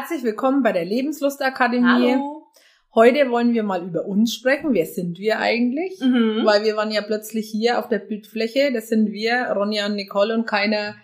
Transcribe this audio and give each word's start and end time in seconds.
Herzlich 0.00 0.22
willkommen 0.22 0.62
bei 0.62 0.72
der 0.72 0.86
Lebenslustakademie. 0.86 2.12
Hallo. 2.14 2.46
Heute 2.94 3.30
wollen 3.30 3.52
wir 3.52 3.62
mal 3.62 3.84
über 3.84 4.06
uns 4.06 4.32
sprechen. 4.32 4.72
Wer 4.72 4.86
sind 4.86 5.18
wir 5.18 5.40
eigentlich? 5.40 6.00
Mhm. 6.00 6.40
Weil 6.46 6.64
wir 6.64 6.74
waren 6.74 6.90
ja 6.90 7.02
plötzlich 7.02 7.50
hier 7.50 7.78
auf 7.78 7.86
der 7.90 7.98
Bildfläche. 7.98 8.72
Das 8.72 8.88
sind 8.88 9.12
wir, 9.12 9.52
Ronja 9.54 9.84
und 9.84 9.96
Nicole 9.96 10.32
und 10.34 10.46
keiner 10.46 10.94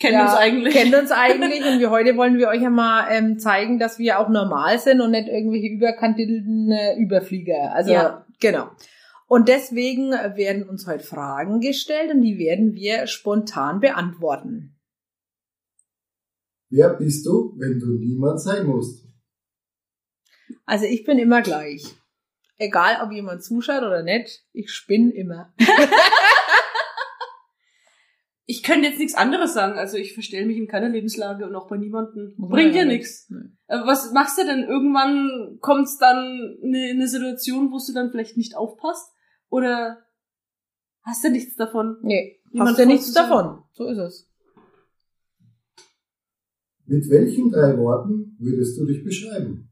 Kennen 0.00 0.14
ja, 0.14 0.24
uns 0.24 0.34
eigentlich. 0.38 0.72
kennt 0.74 0.94
uns 0.94 1.10
eigentlich. 1.14 1.62
Und 1.62 1.78
wir 1.78 1.90
heute 1.90 2.16
wollen 2.16 2.38
wir 2.38 2.48
euch 2.48 2.62
ja 2.62 2.70
mal 2.70 3.08
ähm, 3.10 3.38
zeigen, 3.38 3.78
dass 3.78 3.98
wir 3.98 4.18
auch 4.18 4.30
normal 4.30 4.78
sind 4.78 5.02
und 5.02 5.10
nicht 5.10 5.28
irgendwelche 5.28 5.66
überkantelten 5.68 6.72
äh, 6.72 6.96
Überflieger. 6.96 7.74
Also 7.74 7.92
Ja. 7.92 8.24
genau. 8.40 8.70
Und 9.26 9.48
deswegen 9.48 10.12
werden 10.12 10.66
uns 10.66 10.86
heute 10.86 11.04
Fragen 11.04 11.60
gestellt 11.60 12.12
und 12.14 12.22
die 12.22 12.38
werden 12.38 12.72
wir 12.74 13.08
spontan 13.08 13.80
beantworten. 13.80 14.77
Wer 16.70 16.94
bist 16.94 17.26
du, 17.26 17.54
wenn 17.58 17.78
du 17.78 17.98
niemand 17.98 18.40
sein 18.40 18.66
musst? 18.66 19.06
Also 20.66 20.84
ich 20.84 21.04
bin 21.04 21.18
immer 21.18 21.42
gleich. 21.42 21.94
Egal, 22.56 22.98
ob 23.02 23.12
jemand 23.12 23.42
zuschaut 23.42 23.82
oder 23.82 24.02
nicht, 24.02 24.44
ich 24.52 24.70
spinne 24.70 25.12
immer. 25.12 25.54
Ich 28.50 28.62
könnte 28.62 28.88
jetzt 28.88 28.98
nichts 28.98 29.14
anderes 29.14 29.52
sagen. 29.52 29.78
Also 29.78 29.98
ich 29.98 30.14
verstelle 30.14 30.46
mich 30.46 30.56
in 30.56 30.68
keiner 30.68 30.88
Lebenslage 30.88 31.46
und 31.46 31.54
auch 31.54 31.68
bei 31.68 31.76
niemandem. 31.76 32.34
Bringt 32.38 32.74
ja 32.74 32.80
ja 32.80 32.86
nichts. 32.86 33.30
Aber 33.66 33.86
was 33.86 34.10
machst 34.14 34.38
du 34.38 34.46
denn? 34.46 34.64
Irgendwann 34.64 35.58
kommt 35.60 35.84
es 35.84 35.98
dann 35.98 36.56
eine, 36.64 36.88
eine 36.92 37.08
Situation, 37.08 37.70
wo 37.70 37.78
du 37.86 37.92
dann 37.92 38.10
vielleicht 38.10 38.38
nicht 38.38 38.56
aufpasst? 38.56 39.12
Oder 39.50 39.98
hast 41.02 41.22
du 41.24 41.28
nichts 41.28 41.56
davon? 41.56 41.98
Nee, 42.00 42.40
Niemand 42.50 42.70
hast 42.70 42.78
ja 42.78 42.86
nichts 42.86 43.12
davon. 43.12 43.64
So 43.74 43.84
ist 43.84 43.98
es. 43.98 44.27
Mit 46.88 47.08
welchen 47.10 47.50
drei 47.50 47.76
Worten 47.78 48.36
würdest 48.40 48.78
du 48.78 48.86
dich 48.86 49.04
beschreiben? 49.04 49.70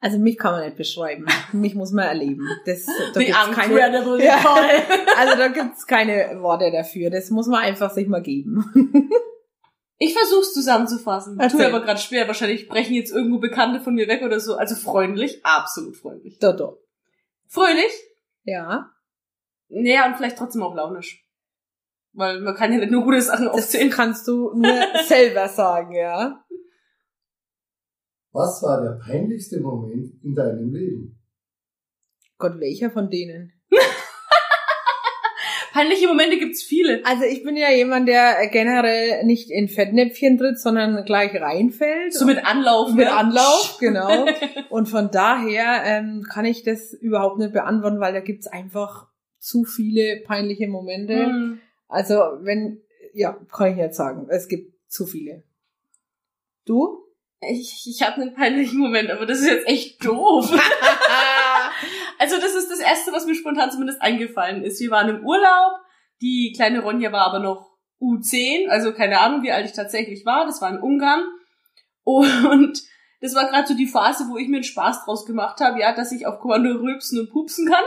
Also 0.00 0.18
mich 0.18 0.36
kann 0.36 0.52
man 0.52 0.64
nicht 0.64 0.76
beschreiben. 0.76 1.26
mich 1.52 1.74
muss 1.74 1.92
man 1.92 2.06
erleben. 2.06 2.46
Das, 2.66 2.84
da 2.86 3.20
The 3.20 3.26
gibt's 3.26 3.50
keine, 3.52 4.24
Ja. 4.24 4.44
Also 5.18 5.36
da 5.38 5.48
gibt's 5.48 5.86
keine 5.86 6.38
Worte 6.40 6.70
dafür. 6.72 7.10
Das 7.10 7.30
muss 7.30 7.46
man 7.46 7.60
einfach 7.62 7.90
sich 7.90 8.06
mal 8.08 8.22
geben. 8.22 8.64
Ich 9.98 10.12
versuch's 10.12 10.52
zusammenzufassen. 10.52 11.38
Erzähl. 11.38 11.58
Tue 11.60 11.66
aber 11.68 11.80
gerade 11.84 12.00
schwer. 12.00 12.26
Wahrscheinlich 12.26 12.68
brechen 12.68 12.94
jetzt 12.94 13.12
irgendwo 13.12 13.38
Bekannte 13.38 13.80
von 13.80 13.94
mir 13.94 14.08
weg 14.08 14.22
oder 14.22 14.40
so. 14.40 14.56
Also 14.56 14.74
freundlich, 14.74 15.44
absolut 15.44 15.96
freundlich. 15.96 16.38
Dodo. 16.38 16.78
Fröhlich, 17.46 17.92
Ja. 18.42 18.90
naja, 19.68 20.06
und 20.08 20.16
vielleicht 20.16 20.36
trotzdem 20.36 20.62
auch 20.62 20.74
launisch. 20.74 21.23
Weil 22.14 22.40
man 22.40 22.54
kann 22.54 22.72
ja 22.72 22.78
nicht 22.78 22.92
nur 22.92 23.02
gute 23.04 23.20
Sachen 23.20 23.46
Das 23.46 23.54
aufzählen. 23.54 23.90
kannst 23.90 24.26
du 24.28 24.54
nur 24.54 24.80
selber 25.06 25.48
sagen, 25.48 25.94
ja. 25.94 26.44
Was 28.32 28.62
war 28.62 28.82
der 28.82 28.98
peinlichste 29.04 29.60
Moment 29.60 30.12
in 30.22 30.34
deinem 30.34 30.72
Leben? 30.72 31.20
Gott, 32.38 32.58
welcher 32.58 32.90
von 32.90 33.10
denen? 33.10 33.52
Peinliche 35.72 36.06
Momente 36.06 36.38
gibt's 36.38 36.62
viele. 36.62 37.04
Also 37.04 37.24
ich 37.24 37.42
bin 37.42 37.56
ja 37.56 37.68
jemand, 37.68 38.06
der 38.08 38.46
generell 38.48 39.24
nicht 39.24 39.50
in 39.50 39.68
Fettnäpfchen 39.68 40.38
tritt, 40.38 40.60
sondern 40.60 41.04
gleich 41.04 41.34
reinfällt. 41.34 42.14
So 42.14 42.26
mit 42.26 42.46
Anlauf. 42.46 42.90
mit 42.94 43.06
ne? 43.06 43.12
Anlauf, 43.12 43.76
genau. 43.80 44.24
Und 44.70 44.88
von 44.88 45.10
daher 45.10 45.82
ähm, 45.84 46.24
kann 46.32 46.44
ich 46.44 46.62
das 46.62 46.92
überhaupt 46.92 47.38
nicht 47.38 47.52
beantworten, 47.52 47.98
weil 47.98 48.12
da 48.12 48.20
gibt's 48.20 48.46
einfach 48.46 49.08
zu 49.40 49.64
viele 49.64 50.22
peinliche 50.24 50.68
Momente. 50.68 51.26
Hm. 51.26 51.60
Also 51.94 52.14
wenn, 52.40 52.82
ja, 53.12 53.38
kann 53.52 53.72
ich 53.72 53.78
jetzt 53.78 53.96
sagen, 53.96 54.26
es 54.28 54.48
gibt 54.48 54.74
zu 54.90 55.06
viele. 55.06 55.44
Du? 56.66 57.04
Ich, 57.40 57.86
ich 57.86 58.02
habe 58.02 58.20
einen 58.20 58.34
peinlichen 58.34 58.80
Moment, 58.80 59.10
aber 59.10 59.26
das 59.26 59.40
ist 59.40 59.46
jetzt 59.46 59.68
echt 59.68 60.04
doof. 60.04 60.50
also 62.18 62.36
das 62.36 62.54
ist 62.54 62.70
das 62.70 62.80
Erste, 62.80 63.12
was 63.12 63.26
mir 63.26 63.34
spontan 63.34 63.70
zumindest 63.70 64.02
eingefallen 64.02 64.64
ist. 64.64 64.80
Wir 64.80 64.90
waren 64.90 65.08
im 65.08 65.24
Urlaub, 65.24 65.74
die 66.20 66.52
kleine 66.56 66.82
Ronja 66.82 67.12
war 67.12 67.26
aber 67.26 67.38
noch 67.38 67.70
U10, 68.00 68.68
also 68.68 68.92
keine 68.92 69.20
Ahnung, 69.20 69.42
wie 69.42 69.52
alt 69.52 69.66
ich 69.66 69.72
tatsächlich 69.72 70.26
war. 70.26 70.46
Das 70.46 70.60
war 70.60 70.70
in 70.70 70.80
Ungarn. 70.80 71.22
Und 72.02 72.82
das 73.20 73.36
war 73.36 73.48
gerade 73.48 73.68
so 73.68 73.74
die 73.74 73.86
Phase, 73.86 74.24
wo 74.28 74.36
ich 74.36 74.48
mir 74.48 74.56
einen 74.56 74.64
Spaß 74.64 75.04
draus 75.04 75.26
gemacht 75.26 75.60
habe, 75.60 75.80
ja, 75.80 75.94
dass 75.94 76.10
ich 76.10 76.26
auf 76.26 76.40
Kommando 76.40 76.70
rülpsen 76.72 77.20
und 77.20 77.30
pupsen 77.30 77.68
kann. 77.68 77.84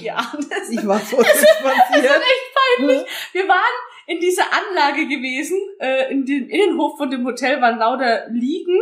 Ja, 0.00 0.32
das 0.50 0.70
ich 0.70 0.86
war 0.86 0.98
so 0.98 1.16
passiert. 1.16 2.22
Wir 3.32 3.48
waren 3.48 3.74
in 4.06 4.20
dieser 4.20 4.44
Anlage 4.52 5.06
gewesen, 5.06 5.58
äh, 5.80 6.12
in 6.12 6.24
dem 6.24 6.48
Innenhof 6.48 6.96
von 6.96 7.10
dem 7.10 7.24
Hotel 7.24 7.60
waren 7.60 7.78
lauter 7.78 8.28
Liegen 8.30 8.78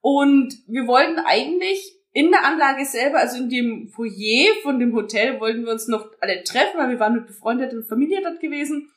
und 0.00 0.54
wir 0.66 0.86
wollten 0.86 1.18
eigentlich 1.18 1.96
in 2.12 2.30
der 2.30 2.44
Anlage 2.44 2.84
selber, 2.84 3.18
also 3.18 3.38
in 3.38 3.48
dem 3.48 3.88
Foyer 3.88 4.52
von 4.62 4.78
dem 4.78 4.94
Hotel, 4.94 5.40
wollten 5.40 5.64
wir 5.64 5.72
uns 5.72 5.88
noch 5.88 6.10
alle 6.20 6.42
treffen, 6.44 6.78
weil 6.78 6.90
wir 6.90 7.00
waren 7.00 7.14
mit 7.14 7.26
befreundeten 7.26 7.84
Familie 7.84 8.20
dort 8.22 8.40
gewesen 8.40 8.90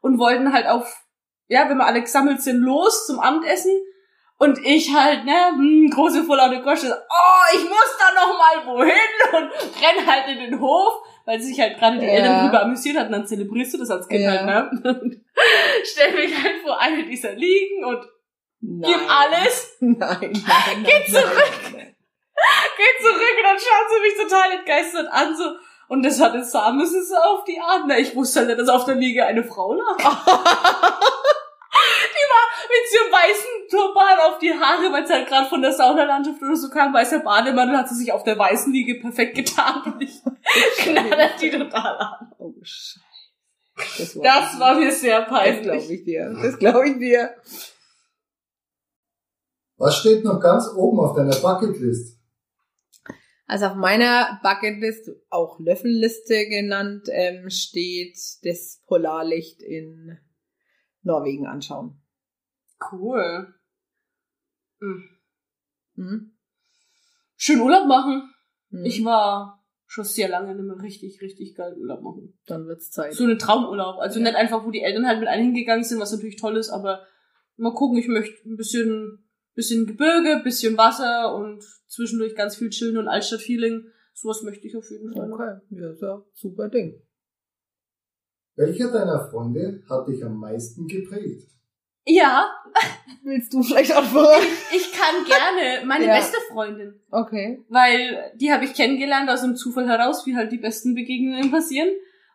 und 0.00 0.18
wollten 0.18 0.52
halt 0.52 0.66
auf, 0.66 1.04
ja, 1.48 1.68
wenn 1.68 1.76
wir 1.76 1.86
alle 1.86 2.00
gesammelt 2.00 2.40
sind, 2.40 2.62
los 2.62 3.06
zum 3.06 3.20
Abendessen. 3.20 3.72
Und 4.42 4.58
ich 4.64 4.92
halt, 4.92 5.24
ne, 5.24 5.50
hm, 5.54 5.88
große 5.90 6.24
vorlaute 6.24 6.60
Gosche, 6.62 6.88
oh, 7.08 7.56
ich 7.56 7.62
muss 7.62 7.96
da 7.98 8.12
noch 8.20 8.36
mal 8.36 8.66
wohin 8.66 8.92
und 9.34 9.50
renn 9.80 10.06
halt 10.06 10.26
in 10.28 10.38
den 10.50 10.60
Hof, 10.60 10.94
weil 11.26 11.40
sich 11.40 11.60
halt 11.60 11.78
gerade 11.78 11.98
die 12.00 12.06
Ja. 12.06 12.12
Eltern 12.12 12.44
drüber 12.44 12.62
amüsiert 12.62 12.96
hatten, 12.98 13.12
dann 13.12 13.26
zelebrierst 13.26 13.74
du 13.74 13.78
das 13.78 13.90
als 13.90 14.08
Kind 14.08 14.22
Ja. 14.24 14.32
halt, 14.32 14.44
ne? 14.46 14.70
Und 15.00 15.20
stell 15.84 16.12
mich 16.14 16.34
halt 16.42 16.56
vor 16.64 16.80
eine 16.80 17.04
dieser 17.04 17.32
Liegen 17.34 17.84
und 17.84 18.04
Nein. 18.60 18.92
gib 18.92 19.00
alles, 19.10 19.76
Nein, 19.80 19.98
nein, 20.00 20.32
nein. 20.46 20.84
Geh 20.84 21.04
zurück. 21.12 21.50
nein. 21.74 21.94
geh 22.76 23.02
zurück 23.04 23.36
und 23.38 23.44
dann 23.44 23.58
schaut 23.58 23.88
sie 23.90 24.00
mich 24.00 24.16
total 24.28 24.52
entgeistert 24.58 25.08
an, 25.12 25.36
so, 25.36 25.44
und 25.88 26.02
das 26.04 26.20
hatte 26.20 26.42
Samus 26.42 26.90
so 27.08 27.16
auf 27.16 27.44
die 27.44 27.60
Art. 27.60 27.82
Na, 27.86 27.98
ich 27.98 28.16
wusste 28.16 28.40
halt 28.46 28.58
dass 28.58 28.68
auf 28.68 28.86
der 28.86 28.94
Liege 28.96 29.24
eine 29.26 29.44
Frau 29.44 29.74
lag. 29.74 29.96
die 29.98 30.04
war 32.32 32.46
mit 32.68 32.84
so 32.90 32.98
einem 33.04 33.12
weißen 33.12 33.51
Turban 33.72 34.18
auf 34.28 34.38
die 34.38 34.52
Haare, 34.52 34.92
weil 34.92 35.04
es 35.04 35.10
halt 35.10 35.26
gerade 35.26 35.48
von 35.48 35.62
der 35.62 35.72
Saunalandschaft 35.72 36.42
oder 36.42 36.54
so 36.56 36.68
kam, 36.68 36.92
weißer 36.92 37.20
Bademantel, 37.20 37.78
hat 37.78 37.88
sie 37.88 37.94
sich 37.94 38.12
auf 38.12 38.22
der 38.22 38.38
weißen 38.38 38.70
Liege 38.72 39.00
perfekt 39.00 39.34
getan 39.34 39.82
und 39.94 40.02
ich 40.02 40.20
knallert 40.78 41.40
die 41.40 41.50
total 41.50 41.96
an. 41.96 42.32
Oh, 42.38 42.52
Scheiße. 42.62 43.00
Das 43.98 44.16
war, 44.16 44.22
Das 44.22 44.60
war 44.60 44.74
mir 44.74 44.92
sehr 44.92 45.20
Das 45.20 45.28
glaube 45.28 45.44
peinlich. 45.44 45.90
ich 45.90 46.04
dir. 46.04 46.36
Das 46.42 46.58
glaube 46.58 46.88
ich 46.90 46.98
dir. 46.98 47.34
Was 49.78 49.96
steht 49.98 50.22
noch 50.24 50.38
ganz 50.38 50.68
oben 50.76 51.00
auf 51.00 51.16
deiner 51.16 51.34
Bucketlist? 51.36 52.18
Also 53.46 53.66
auf 53.66 53.74
meiner 53.74 54.38
Bucketlist, 54.42 55.10
auch 55.30 55.58
Löffelliste 55.58 56.46
genannt, 56.48 57.08
ähm, 57.10 57.48
steht 57.50 58.16
das 58.42 58.82
Polarlicht 58.86 59.62
in 59.62 60.18
Norwegen 61.02 61.46
anschauen. 61.46 62.00
Cool. 62.92 63.54
Hm. 64.82 65.04
Hm? 65.94 66.32
Schön 67.36 67.60
Urlaub 67.60 67.86
machen. 67.86 68.34
Hm. 68.70 68.84
Ich 68.84 69.04
war 69.04 69.64
schon 69.86 70.04
sehr 70.04 70.28
lange 70.28 70.54
nicht 70.54 70.64
mehr 70.64 70.82
richtig, 70.82 71.20
richtig 71.20 71.54
geil 71.54 71.76
Urlaub 71.78 72.02
machen. 72.02 72.36
Dann 72.46 72.66
wird's 72.66 72.90
Zeit. 72.90 73.14
So 73.14 73.24
eine 73.24 73.38
Traumurlaub. 73.38 73.98
Also 74.00 74.18
Ja. 74.18 74.24
nicht 74.24 74.36
einfach, 74.36 74.64
wo 74.64 74.70
die 74.70 74.82
Eltern 74.82 75.06
halt 75.06 75.20
mit 75.20 75.28
einem 75.28 75.44
hingegangen 75.44 75.84
sind, 75.84 76.00
was 76.00 76.12
natürlich 76.12 76.36
toll 76.36 76.56
ist, 76.56 76.70
aber 76.70 77.06
mal 77.56 77.74
gucken, 77.74 77.98
ich 77.98 78.08
möchte 78.08 78.48
ein 78.48 78.56
bisschen, 78.56 79.24
bisschen 79.54 79.86
Gebirge, 79.86 80.40
bisschen 80.42 80.76
Wasser 80.76 81.34
und 81.34 81.62
zwischendurch 81.86 82.34
ganz 82.34 82.56
viel 82.56 82.70
chillen 82.70 82.96
und 82.96 83.06
Altstadt-Feeling. 83.06 83.86
Sowas 84.14 84.42
möchte 84.42 84.66
ich 84.66 84.76
auf 84.76 84.90
jeden 84.90 85.12
Fall. 85.12 85.32
Okay, 85.32 85.80
ja, 85.80 85.90
ist 85.90 86.02
ja 86.02 86.24
super 86.32 86.68
Ding. 86.68 87.00
Welcher 88.56 88.90
deiner 88.90 89.28
Freunde 89.30 89.82
hat 89.88 90.08
dich 90.08 90.24
am 90.24 90.38
meisten 90.38 90.86
geprägt? 90.86 91.48
Ja, 92.06 92.50
Willst 93.22 93.52
du 93.54 93.62
vielleicht 93.62 93.92
anfangen? 93.92 94.42
ich 94.74 94.90
kann 94.92 95.24
gerne. 95.24 95.86
Meine 95.86 96.04
Ja. 96.08 96.14
beste 96.16 96.38
Freundin. 96.50 97.00
Okay. 97.10 97.60
weil 97.68 98.32
die 98.34 98.52
habe 98.52 98.64
ich 98.64 98.74
kennengelernt 98.74 99.30
aus 99.30 99.42
dem 99.42 99.54
Zufall 99.56 99.86
heraus, 99.88 100.26
wie 100.26 100.34
halt 100.34 100.50
die 100.50 100.58
besten 100.58 100.94
Begegnungen 100.94 101.50
passieren. 101.50 101.88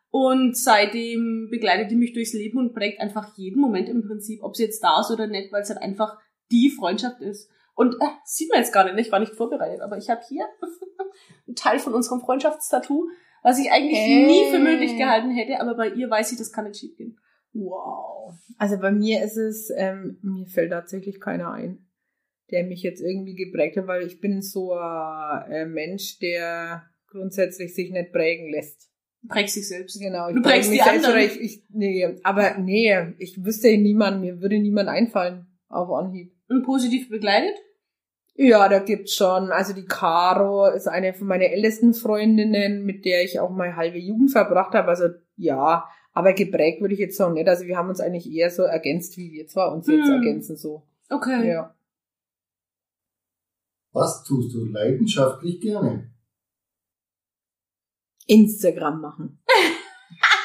Und 0.10 0.56
seitdem 0.58 1.50
begleitet 1.52 1.92
die 1.92 1.96
mich 1.98 2.14
durchs 2.14 2.34
Leben 2.34 2.58
und 2.60 2.74
prägt 2.74 3.02
einfach 3.02 3.36
jeden 3.36 3.60
Moment 3.60 3.90
im 3.90 4.08
Prinzip, 4.08 4.42
ob 4.42 4.56
sie 4.56 4.64
jetzt 4.64 4.81
da 4.84 5.02
ist 5.02 5.12
oder 5.12 5.28
nicht, 5.28 5.52
weil 5.52 5.62
es 5.64 5.70
halt 5.70 5.81
einfach 5.81 6.18
die 6.50 6.70
Freundschaft 6.70 7.20
ist. 7.22 7.50
Und 7.75 7.96
äh, 7.96 8.06
sieht 8.24 8.50
man 8.50 8.60
jetzt 8.60 8.72
gerade 8.72 8.94
nicht, 8.96 9.08
ich 9.08 9.12
war 9.12 9.20
nicht 9.20 9.34
vorbereitet, 9.36 9.81
aber 9.81 9.98
ich 9.98 10.10
habe 10.10 10.22
hier 10.30 10.46
einen 11.48 11.56
Teil 11.56 11.80
von 11.80 11.94
unserem 11.94 12.22
Freundschaftstattoo, 12.22 13.10
was 13.44 13.60
ich 13.60 13.70
eigentlich 13.72 13.98
Hey. 14.00 14.25
nie 14.25 14.50
für 14.50 14.60
möglich 14.60 14.96
gehalten 14.98 15.30
hätte, 15.31 15.60
aber 15.60 15.75
bei 15.75 15.90
ihr 15.90 16.10
weiß 16.10 16.31
ich, 16.31 16.38
das 16.38 16.54
kann 16.54 16.66
nicht 16.66 16.80
schief 16.80 16.96
gehen. 16.96 17.20
Wow. 17.57 18.36
Also 18.57 18.77
bei 18.77 18.92
mir 18.92 19.24
ist 19.24 19.38
es, 19.38 19.71
ähm, 19.75 20.19
mir 20.21 20.45
fällt 20.45 20.71
tatsächlich 20.71 21.19
keiner 21.19 21.51
ein, 21.51 21.88
der 22.51 22.63
mich 22.65 22.83
jetzt 22.83 23.01
irgendwie 23.01 23.36
geprägt 23.36 23.77
hat, 23.77 23.88
weil 23.88 24.06
ich 24.06 24.19
bin 24.19 24.42
so 24.42 24.74
ein 24.74 25.51
äh, 25.51 25.65
Mensch, 25.65 26.19
der 26.19 26.83
grundsätzlich 27.07 27.74
sich 27.74 27.92
nicht 27.92 28.12
prägen 28.12 28.51
lässt. 28.51 28.92
Prägst 29.27 29.56
dich 29.56 29.68
selbst. 29.68 30.00
Genau, 30.00 30.30
ich 30.30 30.36
Du 30.36 30.42
prägst 30.42 30.69
mich 30.69 30.80
die 30.80 30.89
selbst 30.89 31.06
anderen. 31.06 31.25
ich, 31.25 31.42
ich, 31.42 31.63
nee, 31.69 32.07
aber 32.24 32.57
nee, 32.59 32.95
ich 33.18 33.44
wüsste 33.44 33.75
niemand, 33.77 34.21
mir 34.21 34.39
würde 34.39 34.60
niemand 34.60 34.89
einfallen 34.89 35.48
auf 35.68 35.89
Anhieb. 35.89 36.31
Und 36.48 36.63
positiv 36.63 37.10
begleitet? 37.10 37.56
Ja, 38.36 38.69
da 38.69 38.80
gibt's 38.80 39.15
schon. 39.15 39.51
Also 39.51 39.74
die 39.74 39.86
Caro 39.86 40.68
ist 40.68 40.88
eine 40.88 41.15
von 41.15 41.27
meinen 41.27 41.42
ältesten 41.42 41.95
Freundinnen, 41.95 42.86
mit 42.86 43.03
der 43.03 43.24
ich 43.24 43.39
auch 43.39 43.50
meine 43.50 43.75
halbe 43.75 43.98
Jugend 43.98 44.31
verbracht 44.31 44.75
habe. 44.75 44.89
Also 44.89 45.06
ja, 45.36 45.89
aber 46.18 46.34
geprägt 46.34 46.81
würde 46.81 46.96
ich 46.96 47.00
jetzt 47.00 47.16
sagen 47.16 47.36
nicht. 47.36 47.48
Also 47.48 47.68
wir 47.68 47.78
haben 47.78 47.90
uns 47.90 48.00
eigentlich 48.00 48.28
eher 48.31 48.50
so 48.50 48.64
ergänzt, 48.64 49.18
wie 49.18 49.31
wir 49.34 49.46
zwar 49.46 49.72
uns 49.72 49.86
jetzt 49.86 50.08
Hm. 50.08 50.14
ergänzen 50.14 50.58
so. 50.58 50.81
Okay. 51.12 51.48
Ja. 51.48 51.75
Was 53.92 54.24
tust 54.24 54.52
du 54.52 54.66
leidenschaftlich 54.66 55.62
gerne? 55.62 56.12
Instagram 58.25 59.00
machen. 59.02 59.40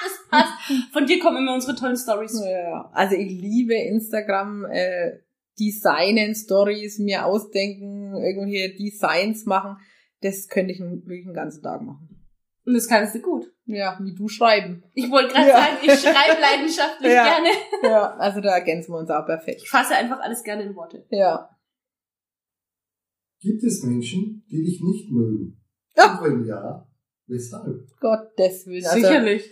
Das 0.03 0.29
passt. 0.29 0.93
Von 0.93 1.07
dir 1.07 1.19
kommen 1.21 1.39
immer 1.39 1.55
unsere 1.55 1.75
tollen 1.77 1.97
Stories. 1.97 2.43
Ja, 2.45 2.91
also 2.93 3.15
ich 3.15 3.31
liebe 3.31 3.75
Instagram, 3.75 4.65
äh, 4.67 5.21
Designen, 5.59 6.35
Stories, 6.35 6.99
mir 6.99 7.25
ausdenken, 7.25 8.15
irgendwelche 8.17 8.75
Designs 8.77 9.47
machen. 9.47 9.77
Das 10.21 10.49
könnte 10.49 10.73
ich 10.73 10.81
wirklich 10.81 11.25
den 11.25 11.35
ganzen 11.35 11.63
Tag 11.63 11.83
machen. 11.83 12.27
Und 12.67 12.75
das 12.75 12.89
kannst 12.89 13.15
du 13.15 13.21
gut. 13.21 13.52
Ja, 13.65 13.99
wie 14.03 14.15
du 14.15 14.29
schreiben. 14.29 14.83
Ich 14.95 15.11
wollte 15.11 15.33
gerade 15.35 15.49
Ja. 15.49 15.57
sagen, 15.57 15.77
ich 15.83 15.93
schreibe 16.01 16.41
leidenschaftlich 16.41 17.13
Ja. 17.13 17.25
gerne. 17.25 17.49
Ja, 17.83 18.17
also 18.17 18.41
da 18.41 18.57
ergänzen 18.57 18.93
wir 18.93 18.99
uns 18.99 19.11
auch 19.11 19.25
perfekt. 19.25 19.61
Ich 19.63 19.71
fasse 19.71 19.95
einfach 19.95 20.21
alles 20.21 20.43
gerne 20.43 20.65
in 20.65 20.75
Worte. 20.75 21.07
Ja. 21.11 21.49
Gibt 23.41 23.63
es 23.65 23.83
Menschen, 23.83 24.45
die 24.51 24.63
dich 24.63 24.81
nicht 24.83 25.11
mögen? 25.11 25.61
Ja. 25.97 26.19
Und 26.19 26.25
wenn 26.25 26.45
ja, 26.47 26.87
weshalb? 27.27 27.89
Gottes 28.01 28.67
Willen. 28.67 28.85
Also, 28.85 28.97
Sicherlich. 29.01 29.51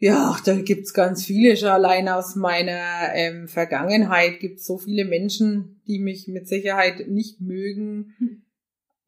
Ja, 0.00 0.36
da 0.44 0.54
gibt's 0.60 0.92
ganz 0.94 1.24
viele. 1.24 1.56
Schon 1.56 1.68
allein 1.70 2.08
aus 2.08 2.36
meiner 2.36 3.12
ähm, 3.14 3.48
Vergangenheit 3.48 4.38
gibt's 4.38 4.64
so 4.64 4.78
viele 4.78 5.04
Menschen, 5.04 5.82
die 5.88 5.98
mich 5.98 6.28
mit 6.28 6.46
Sicherheit 6.46 7.08
nicht 7.08 7.40
mögen. 7.40 8.44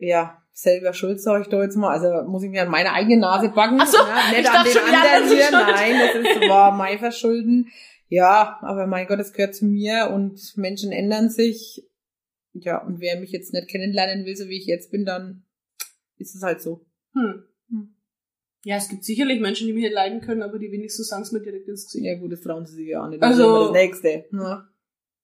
Ja, 0.00 0.42
selber 0.52 0.92
schuld, 0.94 1.20
sag 1.20 1.42
ich 1.42 1.48
da 1.48 1.62
jetzt 1.62 1.76
mal. 1.76 1.90
Also 1.90 2.28
muss 2.28 2.42
ich 2.42 2.50
mir 2.50 2.62
an 2.62 2.70
meine 2.70 2.92
eigene 2.92 3.18
Nase 3.18 3.50
backen. 3.50 3.78
Ach 3.80 3.86
so, 3.86 3.98
ja, 3.98 4.30
nicht 4.30 4.40
ich 4.40 4.48
an 4.48 4.54
dachte 4.54 4.68
den 4.70 4.78
schon, 4.78 4.94
anderen 4.94 5.28
hier. 5.28 5.42
schuld. 5.42 5.52
Nein, 5.52 5.92
das 6.00 6.14
ist, 6.42 6.48
war 6.48 6.72
mein 6.74 6.98
Verschulden. 6.98 7.68
Ja, 8.08 8.58
aber 8.62 8.86
mein 8.86 9.06
Gott, 9.06 9.20
es 9.20 9.32
gehört 9.32 9.54
zu 9.54 9.66
mir 9.66 10.10
und 10.12 10.40
Menschen 10.56 10.90
ändern 10.90 11.28
sich. 11.28 11.86
Ja, 12.52 12.84
und 12.84 12.98
wer 13.00 13.20
mich 13.20 13.30
jetzt 13.30 13.52
nicht 13.52 13.68
kennenlernen 13.68 14.24
will, 14.26 14.34
so 14.34 14.48
wie 14.48 14.56
ich 14.58 14.66
jetzt 14.66 14.90
bin, 14.90 15.04
dann 15.04 15.44
ist 16.16 16.34
es 16.34 16.42
halt 16.42 16.60
so. 16.60 16.84
Hm. 17.14 17.44
Hm. 17.68 17.94
Ja, 18.64 18.76
es 18.76 18.88
gibt 18.88 19.04
sicherlich 19.04 19.40
Menschen, 19.40 19.66
die 19.68 19.72
mich 19.72 19.84
nicht 19.84 19.94
leiden 19.94 20.20
können, 20.20 20.42
aber 20.42 20.58
die 20.58 20.72
wenigstens 20.72 21.08
sagen 21.08 21.22
es 21.22 21.30
mir 21.32 21.40
direkt 21.40 21.68
ins 21.68 21.84
Gesicht. 21.86 22.04
Ja 22.04 22.18
gut, 22.18 22.32
das 22.32 22.40
trauen 22.40 22.66
sie 22.66 22.74
sich 22.74 22.88
ja 22.88 23.04
auch 23.04 23.08
nicht. 23.08 23.22
Also- 23.22 23.38
Das 23.42 23.46
ist 23.48 23.54
immer 23.54 23.64
das 23.72 23.82
Nächste. 23.82 24.24
Ja. 24.32 24.68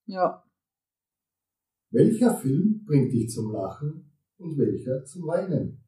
ja. 0.07 0.45
Welcher 1.91 2.37
Film 2.37 2.85
bringt 2.87 3.13
dich 3.13 3.31
zum 3.31 3.53
Lachen 3.53 4.06
und 4.39 4.59
welcher 4.59 5.05
zum 5.05 5.27
Weinen? 5.27 5.83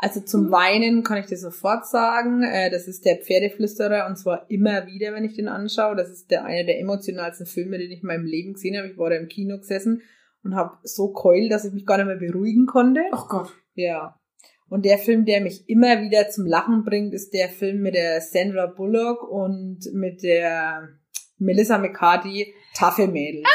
Also 0.00 0.20
zum 0.20 0.52
Weinen 0.52 1.02
kann 1.02 1.18
ich 1.18 1.26
dir 1.26 1.36
sofort 1.36 1.84
sagen, 1.86 2.44
äh, 2.44 2.70
das 2.70 2.86
ist 2.86 3.04
der 3.04 3.16
Pferdeflüsterer 3.16 4.06
und 4.06 4.16
zwar 4.16 4.48
immer 4.48 4.86
wieder, 4.86 5.12
wenn 5.12 5.24
ich 5.24 5.34
den 5.34 5.48
anschaue. 5.48 5.96
Das 5.96 6.08
ist 6.08 6.30
der 6.30 6.44
einer 6.44 6.64
der 6.64 6.78
emotionalsten 6.78 7.46
Filme, 7.46 7.78
den 7.78 7.90
ich 7.90 8.02
in 8.02 8.06
meinem 8.06 8.24
Leben 8.24 8.52
gesehen 8.52 8.76
habe. 8.76 8.88
Ich 8.88 8.96
war 8.96 9.10
da 9.10 9.16
im 9.16 9.26
Kino 9.26 9.58
gesessen 9.58 10.02
und 10.44 10.54
habe 10.54 10.78
so 10.84 11.12
keult, 11.12 11.50
dass 11.50 11.64
ich 11.64 11.72
mich 11.72 11.84
gar 11.84 11.96
nicht 11.96 12.06
mehr 12.06 12.16
beruhigen 12.16 12.66
konnte. 12.66 13.00
Ach 13.10 13.28
Gott. 13.28 13.52
Ja. 13.74 14.20
Und 14.68 14.84
der 14.84 14.98
Film, 14.98 15.24
der 15.24 15.40
mich 15.40 15.68
immer 15.68 16.00
wieder 16.00 16.28
zum 16.28 16.46
Lachen 16.46 16.84
bringt, 16.84 17.12
ist 17.12 17.32
der 17.34 17.48
Film 17.48 17.80
mit 17.80 17.94
der 17.94 18.20
Sandra 18.20 18.66
Bullock 18.66 19.28
und 19.28 19.80
mit 19.94 20.22
der 20.22 20.90
Melissa 21.38 21.78
McCarthy, 21.78 22.54
Taffe 22.74 23.08
Mädels. 23.08 23.48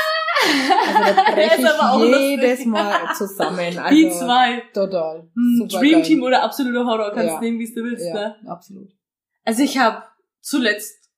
Also 0.88 1.16
da 1.16 1.31
breche 1.34 1.62
ist 1.62 1.66
aber 1.80 1.94
auch 1.94 2.04
ich 2.04 2.16
jedes 2.18 2.66
Mal 2.66 3.13
zusammen. 3.16 3.60
Also, 3.78 3.95
die 3.95 4.10
zwei. 4.10 4.63
Total. 4.74 5.30
Hm, 5.36 5.68
Dream 5.69 5.92
geil. 5.94 6.01
Team 6.04 6.24
oder 6.24 6.44
absoluter 6.44 6.86
Horror, 6.86 7.12
kannst 7.12 7.34
Ja. 7.34 7.40
du 7.40 7.45
nehmen, 7.45 7.60
wie 7.60 7.74
du 7.74 7.84
willst. 7.84 8.06
Ne? 8.13 8.36
Ja, 8.44 8.51
absolut. 8.51 8.90
Also 9.45 9.63
ich 9.63 9.78
habe 9.78 10.04
zuletzt, 10.42 11.10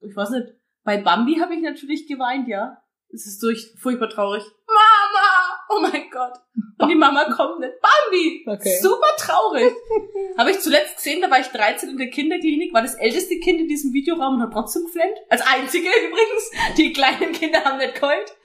ich 0.00 0.14
weiß 0.16 0.30
nicht, 0.30 0.46
bei 0.84 0.98
Bambi 0.98 1.36
habe 1.40 1.54
ich 1.54 1.62
natürlich 1.62 2.06
geweint, 2.06 2.48
ja. 2.48 2.78
Es 3.12 3.26
ist 3.26 3.42
durch 3.42 3.72
furchtbar 3.80 4.08
traurig. 4.08 4.42
Mama! 4.66 5.58
Oh 5.68 5.80
mein 5.80 6.10
Gott. 6.10 6.32
Und 6.78 6.88
die 6.88 6.94
Mama 6.96 7.24
kommt 7.32 7.60
nicht. 7.60 7.72
Bambi! 7.80 8.44
Okay. 8.46 8.78
Super 8.82 9.06
traurig. 9.18 9.72
habe 10.38 10.50
ich 10.50 10.60
zuletzt 10.60 10.96
gesehen, 10.96 11.22
da 11.22 11.30
war 11.30 11.40
ich 11.40 11.46
13 11.46 11.90
in 11.90 11.96
der 11.98 12.10
Kinderklinik, 12.10 12.74
war 12.74 12.82
das 12.82 12.94
älteste 12.94 13.38
Kind 13.38 13.60
in 13.60 13.68
diesem 13.68 13.92
Videoraum 13.92 14.34
und 14.34 14.42
hat 14.42 14.52
trotzdem 14.52 14.84
geflennt. 14.84 15.16
Als 15.28 15.42
einzige 15.42 15.88
übrigens. 15.88 16.50
Die 16.76 16.92
kleinen 16.92 17.32
Kinder 17.32 17.64
haben 17.64 17.78
nicht 17.78 17.94
geheult. 17.94 18.35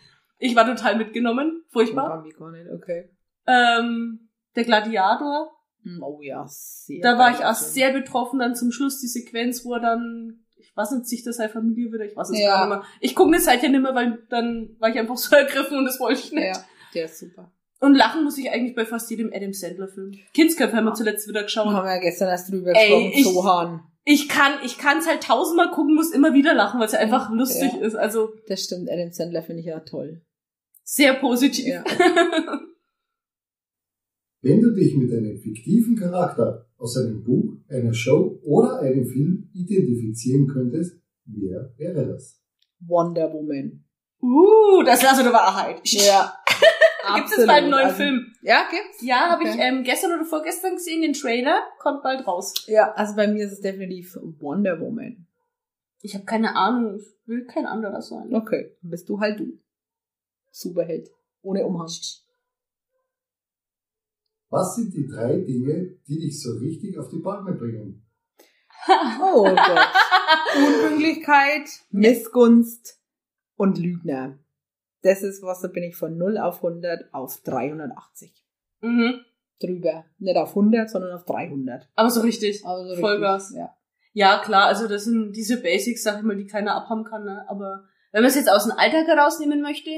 Ich 0.41 0.55
war 0.55 0.65
total 0.65 0.97
mitgenommen. 0.97 1.63
Furchtbar. 1.69 2.09
Bambi 2.09 2.31
gar 2.31 2.51
nicht, 2.51 2.67
okay. 2.73 3.09
Ähm, 3.47 4.29
der 4.55 4.63
Gladiator. 4.63 5.51
Hm, 5.83 6.01
Oh 6.03 6.19
ja, 6.21 6.45
sehr. 6.47 7.01
Da 7.01 7.17
war 7.17 7.31
ich 7.31 7.43
auch 7.45 7.53
sehr 7.55 7.91
betroffen, 7.93 8.39
dann 8.39 8.55
zum 8.55 8.71
Schluss 8.71 8.99
die 8.99 9.07
Sequenz, 9.07 9.63
wo 9.65 9.73
er 9.75 9.79
dann, 9.79 10.43
ich 10.57 10.75
weiß 10.75 10.91
nicht, 10.91 11.07
sich 11.07 11.23
das 11.23 11.37
seine 11.37 11.49
Familie 11.49 11.91
wieder, 11.91 12.05
ich 12.05 12.15
weiß 12.15 12.29
es 12.31 12.39
Ja. 12.39 12.49
gar 12.65 12.67
nicht 12.67 12.77
mehr. 12.77 12.85
Ich 12.99 13.15
gucke 13.15 13.31
das 13.33 13.45
seither 13.45 13.69
nicht 13.69 13.81
mehr, 13.81 13.95
weil 13.95 14.19
dann 14.29 14.75
war 14.79 14.89
ich 14.89 14.97
einfach 14.99 15.17
so 15.17 15.35
ergriffen 15.35 15.77
und 15.77 15.85
das 15.85 15.99
wollte 15.99 16.19
ich 16.19 16.31
nicht. 16.31 16.43
Ja, 16.55 16.63
der 16.93 17.05
ist 17.05 17.19
super. 17.19 17.51
Und 17.79 17.95
lachen 17.95 18.23
muss 18.23 18.37
ich 18.37 18.51
eigentlich 18.51 18.75
bei 18.75 18.85
fast 18.85 19.09
jedem 19.09 19.31
Adam 19.33 19.53
Sandler 19.53 19.87
Film. 19.87 20.11
Kindsköpfe 20.35 20.75
haben 20.77 20.85
wir 20.85 20.93
zuletzt 20.93 21.27
wieder 21.27 21.43
geschaut. 21.43 21.67
Haben 21.67 21.85
wir 21.85 21.95
ja 21.95 21.99
gestern 22.01 22.29
erst 22.29 22.51
drüber 22.51 22.73
gesprochen, 22.73 23.11
ich- 23.13 23.23
Sohan. 23.23 23.83
Ich 24.03 24.29
kann, 24.29 24.53
ich 24.63 24.79
kann's 24.79 25.07
halt 25.07 25.21
tausendmal 25.23 25.69
gucken, 25.69 25.93
muss 25.93 26.11
immer 26.11 26.33
wieder 26.33 26.55
lachen, 26.55 26.79
weil 26.79 26.87
es 26.87 26.93
ja 26.93 26.99
einfach 26.99 27.29
lustig 27.31 27.71
Ja. 27.73 27.79
ist. 27.85 27.95
Also 27.95 28.29
Das 28.47 28.63
stimmt, 28.63 28.89
Adam 28.89 29.11
Sandler 29.11 29.43
finde 29.43 29.59
ich 29.61 29.67
ja 29.67 29.79
toll. 29.81 30.21
Sehr 30.91 31.13
positiv. 31.15 31.67
Ja. 31.67 31.83
Wenn 34.41 34.59
du 34.61 34.71
dich 34.73 34.95
mit 34.97 35.11
einem 35.13 35.37
fiktiven 35.37 35.95
Charakter 35.95 36.67
aus 36.77 36.97
einem 36.97 37.23
Buch, 37.23 37.57
einer 37.69 37.93
Show 37.93 38.39
oder 38.43 38.79
einem 38.79 39.05
Film 39.05 39.49
identifizieren 39.53 40.47
könntest, 40.47 40.99
wer 41.25 41.71
wäre 41.77 42.07
das? 42.07 42.41
Wonder 42.79 43.31
Woman. 43.31 43.85
uh, 44.21 44.83
das 44.83 45.01
ist 45.03 45.09
also 45.09 45.23
der 45.23 45.33
Wahrheit. 45.33 45.79
Ja. 45.83 46.33
Gibt 47.15 47.29
es 47.29 47.37
bald 47.37 47.49
einen 47.49 47.69
neuen 47.71 47.85
Also- 47.85 47.97
Film? 47.97 48.27
Ja, 48.41 48.67
gibt's? 48.69 49.01
Ja, 49.03 49.29
habe 49.29 49.43
ich 49.43 49.55
ähm, 49.57 49.83
gestern 49.83 50.13
oder 50.13 50.25
vorgestern 50.25 50.73
gesehen, 50.75 51.01
den 51.01 51.13
Trailer. 51.13 51.61
Kommt 51.79 52.01
bald 52.03 52.27
raus. 52.27 52.53
Ja, 52.67 52.91
also 52.93 53.15
bei 53.15 53.27
mir 53.27 53.45
ist 53.45 53.53
es 53.53 53.61
definitiv 53.61 54.17
Wonder 54.39 54.79
Woman. 54.81 55.25
Ich 56.01 56.15
habe 56.15 56.25
keine 56.25 56.55
Ahnung. 56.55 56.97
Ich 56.97 57.27
will 57.27 57.45
kein 57.45 57.65
anderer 57.67 58.01
sein. 58.01 58.33
Okay, 58.33 58.75
dann 58.81 58.89
bist 58.91 59.07
du 59.07 59.19
halt 59.19 59.39
du. 59.39 59.59
Superheld. 60.51 61.09
Ohne 61.41 61.65
Umhang. 61.65 61.89
Was 64.49 64.75
sind 64.75 64.93
die 64.93 65.07
drei 65.07 65.37
Dinge, 65.39 65.97
die 66.07 66.19
dich 66.19 66.41
so 66.41 66.57
richtig 66.57 66.97
auf 66.97 67.09
die 67.09 67.19
Palme 67.19 67.53
bringen? 67.53 68.05
Oh 69.21 69.43
Gott. 69.43 69.87
Unpünktlichkeit, 70.57 71.69
Missgunst 71.91 72.99
und 73.55 73.77
Lügner. 73.77 74.39
Das 75.03 75.21
ist 75.21 75.43
was, 75.43 75.61
da 75.61 75.67
bin 75.67 75.83
ich 75.83 75.95
von 75.95 76.17
0 76.17 76.37
auf 76.39 76.63
100 76.63 77.13
auf 77.13 77.41
380. 77.41 78.33
mhm. 78.81 79.21
Drüber. 79.59 80.05
Nicht 80.17 80.37
auf 80.37 80.49
100, 80.49 80.89
sondern 80.89 81.11
auf 81.11 81.25
300. 81.25 81.87
Aber 81.95 82.09
so 82.09 82.21
richtig. 82.21 82.65
Also 82.65 82.85
richtig, 82.89 82.99
Vollgas. 82.99 83.53
Ja. 83.55 83.75
Ja, 84.13 84.41
klar, 84.43 84.65
also 84.65 84.87
das 84.87 85.03
sind 85.05 85.33
diese 85.33 85.61
Basics, 85.61 86.01
sag 86.01 86.17
ich 86.17 86.23
mal, 86.23 86.35
die 86.35 86.47
keiner 86.47 86.75
abhaben 86.75 87.03
kann. 87.03 87.23
Ne? 87.23 87.45
Aber 87.47 87.83
wenn 88.11 88.23
man 88.23 88.29
es 88.29 88.35
jetzt 88.35 88.49
aus 88.49 88.63
dem 88.63 88.71
Alltag 88.77 89.05
herausnehmen 89.05 89.61
möchte, 89.61 89.91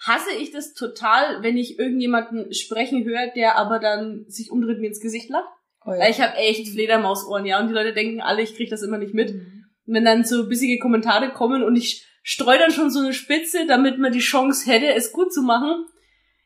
hasse 0.00 0.30
ich 0.38 0.50
das 0.50 0.74
total, 0.74 1.42
wenn 1.42 1.56
ich 1.56 1.78
irgendjemanden 1.78 2.52
sprechen 2.54 3.04
höre, 3.04 3.28
der 3.34 3.56
aber 3.56 3.78
dann 3.78 4.24
sich 4.28 4.50
umdreht 4.50 4.80
mir 4.80 4.88
ins 4.88 5.00
Gesicht 5.00 5.28
lacht. 5.28 5.48
Oh, 5.84 5.92
ja. 5.92 6.00
Weil 6.00 6.10
ich 6.10 6.20
habe 6.20 6.36
echt 6.36 6.68
Fledermausohren, 6.68 7.46
ja, 7.46 7.60
und 7.60 7.68
die 7.68 7.74
Leute 7.74 7.92
denken 7.92 8.20
alle, 8.20 8.42
ich 8.42 8.54
krieg 8.54 8.70
das 8.70 8.82
immer 8.82 8.98
nicht 8.98 9.14
mit. 9.14 9.34
Mhm. 9.34 9.64
Und 9.86 9.94
wenn 9.94 10.04
dann 10.04 10.24
so 10.24 10.48
bissige 10.48 10.78
Kommentare 10.78 11.30
kommen 11.32 11.62
und 11.62 11.76
ich 11.76 12.06
streue 12.22 12.58
dann 12.58 12.70
schon 12.70 12.90
so 12.90 13.00
eine 13.00 13.12
Spitze, 13.12 13.66
damit 13.66 13.98
man 13.98 14.12
die 14.12 14.18
Chance 14.18 14.70
hätte, 14.70 14.92
es 14.94 15.12
gut 15.12 15.32
zu 15.32 15.42
machen. 15.42 15.86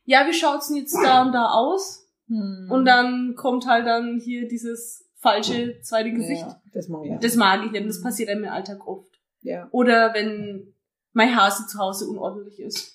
Ja, 0.04 0.26
wie 0.28 0.34
schaut's 0.34 0.68
denn 0.68 0.76
jetzt 0.76 0.96
da 1.02 1.22
und 1.22 1.32
da 1.32 1.46
aus? 1.50 2.08
Hm. 2.28 2.68
Und 2.70 2.84
dann 2.84 3.34
kommt 3.36 3.66
halt 3.66 3.86
dann 3.86 4.20
hier 4.22 4.48
dieses 4.48 5.08
falsche 5.18 5.80
zweite 5.80 6.12
Gesicht. 6.12 6.42
Ja, 6.42 6.60
das 6.72 6.88
mag 6.88 7.04
ich. 7.04 7.12
auch. 7.12 7.20
Das 7.20 7.36
mag 7.36 7.64
ich 7.64 7.72
nicht, 7.72 7.88
das 7.88 8.02
passiert 8.02 8.28
einem 8.28 8.44
im 8.44 8.50
Alltag 8.50 8.86
oft. 8.86 9.18
ja. 9.42 9.68
Oder 9.70 10.14
wenn 10.14 10.74
mein 11.12 11.34
Hase 11.34 11.66
zu 11.66 11.78
Hause 11.78 12.06
unordentlich 12.08 12.60
ist. 12.60 12.93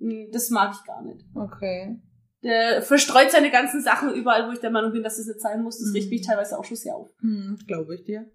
Hm, 0.00 0.28
Das 0.32 0.50
mag 0.50 0.72
ich 0.74 0.84
gar 0.86 1.02
nicht. 1.02 1.24
Okay. 1.34 2.00
Der 2.42 2.80
verstreut 2.82 3.30
seine 3.30 3.50
ganzen 3.50 3.82
Sachen 3.82 4.14
überall, 4.14 4.48
wo 4.48 4.52
ich 4.52 4.60
der 4.60 4.70
Meinung 4.70 4.92
bin, 4.92 5.02
dass 5.02 5.18
es 5.18 5.26
nicht 5.26 5.40
sein 5.42 5.62
muss. 5.62 5.78
Das 5.78 5.88
Mhm. 5.88 5.94
riecht 5.94 6.10
mich 6.10 6.26
teilweise 6.26 6.58
auch 6.58 6.64
schon 6.64 6.76
sehr 6.78 6.96
auf. 6.96 7.10
Hm, 7.20 7.58
Glaube 7.66 7.94
ich 7.96 8.04
dir. 8.04 8.26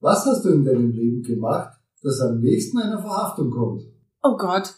Was 0.00 0.26
hast 0.26 0.44
du 0.44 0.50
in 0.50 0.64
deinem 0.64 0.90
Leben 0.90 1.22
gemacht, 1.22 1.78
das 2.02 2.20
am 2.20 2.40
nächsten 2.40 2.78
einer 2.78 3.00
Verhaftung 3.00 3.50
kommt? 3.50 3.82
Oh 4.22 4.36
Gott. 4.36 4.74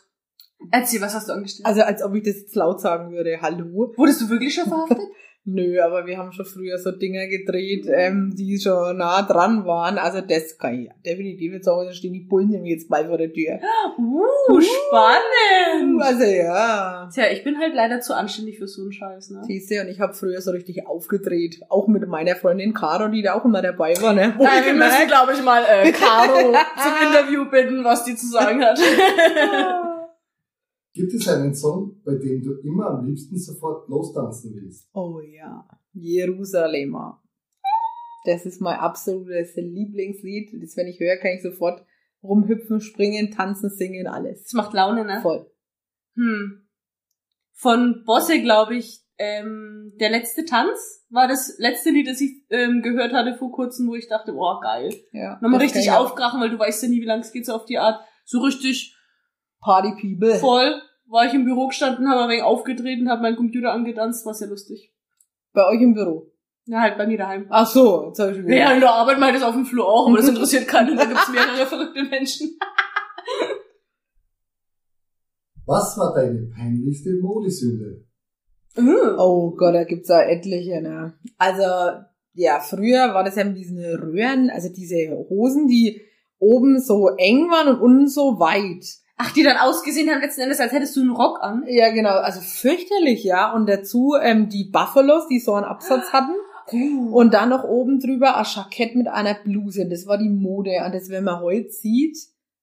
Erzähl, 0.71 1.01
was 1.01 1.15
hast 1.15 1.29
du 1.29 1.33
angestellt? 1.33 1.67
Also 1.67 1.83
als 1.83 2.03
ob 2.03 2.15
ich 2.15 2.23
das 2.23 2.37
jetzt 2.41 2.55
laut 2.55 2.81
sagen 2.81 3.13
würde. 3.13 3.39
Hallo? 3.41 3.93
Wurdest 3.97 4.21
du 4.21 4.29
wirklich 4.29 4.55
schon 4.55 4.65
verhaftet? 4.65 4.99
Nö, 5.49 5.81
aber 5.81 6.07
wir 6.07 6.19
haben 6.19 6.33
schon 6.33 6.45
früher 6.45 6.77
so 6.77 6.91
Dinger 6.91 7.29
gedreht, 7.29 7.87
ähm, 7.89 8.35
die 8.37 8.59
schon 8.59 8.97
nah 8.97 9.23
dran 9.23 9.65
waren. 9.65 9.97
Also 9.97 10.21
das 10.21 10.59
kann 10.59 10.75
ich 10.75 10.91
definitiv 11.07 11.53
nicht 11.53 11.63
sagen, 11.63 11.87
da 11.87 11.93
stehen 11.93 12.15
die 12.15 12.27
Bullen 12.29 12.49
nämlich 12.49 12.73
jetzt 12.73 12.89
bald 12.89 13.07
vor 13.07 13.17
der 13.17 13.33
Tür. 13.33 13.61
Uh, 13.97 14.61
spannend. 14.61 16.03
Also 16.03 16.25
ja. 16.25 17.09
Tja, 17.15 17.27
ich 17.31 17.45
bin 17.45 17.61
halt 17.61 17.75
leider 17.77 18.01
zu 18.01 18.17
anständig 18.17 18.59
für 18.59 18.67
so 18.67 18.83
einen 18.83 18.93
Scheiß, 18.93 19.31
ne? 19.31 19.43
Siehst 19.47 19.71
du, 19.71 19.81
und 19.81 19.87
ich 19.87 20.01
habe 20.01 20.15
früher 20.15 20.41
so 20.41 20.51
richtig 20.51 20.89
aufgedreht. 20.89 21.61
Auch 21.69 21.87
mit 21.87 22.09
meiner 22.09 22.35
Freundin 22.35 22.75
Caro, 22.75 23.07
die 23.07 23.23
da 23.23 23.35
auch 23.35 23.45
immer 23.45 23.63
dabei 23.63 23.95
war, 24.01 24.15
ne? 24.15 24.35
Nein, 24.41 24.65
wir 24.65 24.75
müssen, 24.75 25.07
glaube 25.07 25.33
ich, 25.33 25.45
mal 25.45 25.63
äh, 25.63 25.93
Caro 25.93 26.55
zum 26.83 27.07
Interview 27.07 27.49
bitten, 27.49 27.85
was 27.85 28.05
die 28.05 28.17
zu 28.17 28.27
sagen 28.27 28.65
hat. 28.65 28.81
Gibt 30.97 31.13
es 31.13 31.29
einen 31.29 31.55
Song, 31.55 32.01
bei 32.07 32.15
dem 32.15 32.43
du 32.43 32.55
immer 32.63 32.87
am 32.87 33.05
liebsten 33.05 33.39
sofort 33.39 33.87
lostanzen 33.87 34.55
willst? 34.55 34.89
Oh 34.95 35.21
ja, 35.21 35.69
Jerusalemer. 35.93 37.23
Das 38.25 38.47
ist 38.47 38.63
mein 38.63 38.79
absolutes 38.79 39.55
Lieblingslied. 39.57 40.51
Das, 40.63 40.75
wenn 40.79 40.87
ich 40.87 40.99
höre, 40.99 41.19
kann 41.19 41.33
ich 41.33 41.43
sofort 41.43 41.85
rumhüpfen, 42.23 42.81
springen, 42.81 43.31
tanzen, 43.31 43.69
singen, 43.69 44.07
alles. 44.07 44.45
Das 44.45 44.55
macht 44.55 44.73
Laune, 44.73 45.05
ne? 45.05 45.21
Voll. 45.21 45.51
Hm. 46.15 46.67
Von 47.53 48.03
Bosse, 48.07 48.41
glaube 48.41 48.77
ich, 48.77 49.05
ähm, 49.19 49.93
der 50.01 50.09
letzte 50.09 50.47
Tanz 50.47 51.05
war 51.11 51.29
das 51.29 51.57
letzte 51.59 51.91
Lied, 51.91 52.09
das 52.09 52.23
ich 52.23 52.43
ähm, 52.49 52.81
gehört 52.81 53.13
hatte 53.13 53.35
vor 53.35 53.53
kurzem, 53.53 53.87
wo 53.87 53.95
ich 53.95 54.09
dachte, 54.09 54.33
oh 54.35 54.61
geil. 54.61 54.95
Ja. 55.13 55.39
Nochmal 55.43 55.61
richtig 55.61 55.91
aufkrachen, 55.91 56.41
weil 56.41 56.51
du 56.51 56.59
weißt 56.59 56.85
ja 56.85 56.89
nie, 56.89 57.03
wie 57.03 57.07
lange 57.07 57.21
es 57.21 57.33
geht 57.33 57.45
so 57.45 57.53
auf 57.53 57.67
die 57.67 57.79
Art. 57.79 58.03
So 58.25 58.41
richtig 58.41 58.96
Party 59.61 59.91
People. 60.01 60.35
voll 60.39 60.81
war 61.09 61.25
ich 61.27 61.35
im 61.35 61.45
Büro 61.45 61.69
gestanden, 61.69 62.09
habe 62.11 62.23
ein 62.23 62.29
wenig 62.31 62.43
aufgedreht 62.43 63.01
und 63.01 63.09
habe 63.09 63.23
meinen 63.23 63.37
Computer 63.37 63.73
angedanzt, 63.73 64.27
war 64.27 64.35
sehr 64.35 64.49
lustig. 64.49 64.93
Bei 65.53 65.65
euch 65.69 65.81
im 65.81 65.95
Büro. 65.95 66.33
Ja, 66.65 66.81
halt 66.81 66.99
bei 66.99 67.07
mir 67.07 67.17
daheim. 67.17 67.47
Ach 67.49 67.65
so, 67.67 68.09
jetzt 68.09 68.19
habe 68.19 68.33
ich 68.33 68.39
schon 68.39 68.49
Ja, 68.49 68.55
wieder. 68.67 68.75
in 68.75 68.81
der 68.81 68.91
Arbeit 68.93 69.21
meint 69.21 69.37
es 69.37 69.43
auf 69.45 69.55
dem 69.55 69.65
Flur 69.65 69.87
auch, 69.87 70.09
aber 70.09 70.17
das 70.17 70.29
interessiert 70.35 70.67
keinen, 70.67 70.97
da 70.97 71.05
gibt's 71.05 71.31
mehrere 71.31 71.65
verrückte 71.65 72.03
Menschen. 72.03 72.59
Was 75.67 75.97
war 75.99 76.15
deine 76.15 76.49
peinlichste 76.55 77.19
Modesünde? 77.21 78.05
Uh. 78.79 79.17
Oh 79.19 79.51
Gott, 79.57 79.75
da 79.75 79.85
gibt's 79.85 80.09
da 80.09 80.23
etliche, 80.23 80.81
ne? 80.81 81.15
Also, 81.39 82.03
ja, 82.35 82.61
früher 82.61 83.15
war 83.15 83.25
das 83.25 83.37
ja 83.37 83.45
mit 83.45 83.57
diesen 83.57 83.79
Röhren, 83.79 84.51
also 84.51 84.69
diese 84.69 85.11
Hosen, 85.31 85.67
die 85.67 86.01
oben 86.39 86.79
so 86.81 87.09
eng 87.17 87.51
waren 87.51 87.77
und 87.77 87.81
unten 87.81 88.09
so 88.09 88.39
weit. 88.39 88.85
Ach, 89.19 89.33
die 89.33 89.43
dann 89.43 89.57
ausgesehen 89.57 90.11
haben 90.11 90.21
letzten 90.21 90.43
Endes, 90.43 90.61
als 90.61 90.73
hättest 90.73 90.95
du 90.97 91.01
einen 91.01 91.11
Rock 91.11 91.43
an. 91.43 91.65
Ja, 91.67 91.91
genau, 91.91 92.11
also 92.11 92.41
fürchterlich, 92.41 93.25
ja. 93.25 93.53
Und 93.53 93.67
dazu 93.67 94.15
ähm, 94.21 94.49
die 94.51 94.65
Buffalos, 94.65 95.27
die 95.29 95.41
so 95.41 95.55
einen 95.55 95.65
Absatz 95.65 96.13
hatten. 96.13 96.35
Und 97.13 97.33
dann 97.33 97.49
noch 97.49 97.65
oben 97.65 98.01
drüber 98.01 98.37
ein 98.37 98.45
Jackett 98.45 98.97
mit 98.97 99.09
einer 99.09 99.35
Bluse. 99.35 99.89
Das 99.89 100.07
war 100.07 100.19
die 100.19 100.29
Mode. 100.29 100.83
Und 100.85 100.95
das, 100.95 101.09
wenn 101.09 101.25
man 101.25 101.41
heute 101.41 101.71
sieht, 101.71 102.19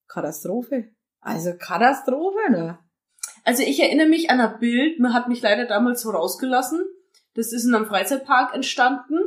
Katastrophe. 0.07 0.89
Also 1.21 1.53
Katastrophe, 1.57 2.51
ne? 2.51 2.79
Also 3.45 3.63
ich 3.63 3.81
erinnere 3.81 4.07
mich 4.07 4.29
an 4.29 4.39
ein 4.39 4.59
Bild, 4.59 4.99
man 4.99 5.13
hat 5.13 5.27
mich 5.27 5.41
leider 5.41 5.65
damals 5.65 6.01
so 6.01 6.11
rausgelassen. 6.11 6.81
Das 7.33 7.51
ist 7.51 7.65
in 7.65 7.73
einem 7.73 7.85
Freizeitpark 7.85 8.53
entstanden. 8.53 9.19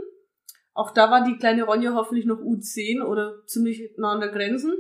Auch 0.73 0.93
da 0.93 1.11
war 1.11 1.25
die 1.25 1.37
kleine 1.37 1.65
Ronja 1.65 1.95
hoffentlich 1.95 2.27
noch 2.27 2.39
U10 2.39 3.03
oder 3.03 3.45
ziemlich 3.47 3.95
nah 3.97 4.13
an 4.13 4.21
der 4.21 4.29
Grenzen. 4.29 4.75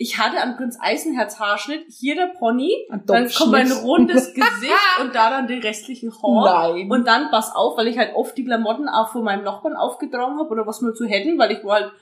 Ich 0.00 0.16
hatte 0.16 0.40
an 0.40 0.56
Prinz 0.56 0.78
Eisenherz 0.80 1.40
Haarschnitt, 1.40 1.84
hier 1.88 2.14
der 2.14 2.28
Pony, 2.38 2.70
dann 2.88 3.28
kommt 3.32 3.54
ein 3.54 3.68
Doppelschnitt. 3.68 3.82
rundes 3.82 4.26
Gesicht 4.34 5.00
und 5.00 5.12
da 5.12 5.28
dann 5.30 5.48
die 5.48 5.58
restlichen 5.58 6.12
Haare. 6.22 6.74
Nein. 6.74 6.90
Und 6.90 7.06
dann 7.06 7.30
pass 7.30 7.52
auf, 7.54 7.76
weil 7.76 7.88
ich 7.88 7.98
halt 7.98 8.14
oft 8.14 8.38
die 8.38 8.44
Klamotten 8.44 8.88
auch 8.88 9.10
von 9.10 9.24
meinem 9.24 9.42
Nachbarn 9.42 9.74
aufgetragen 9.74 10.38
habe 10.38 10.50
oder 10.50 10.66
was 10.68 10.80
wir 10.82 10.94
zu 10.94 11.04
hätten, 11.04 11.36
weil 11.36 11.50
ich 11.50 11.64
war 11.64 11.80
halt 11.80 11.92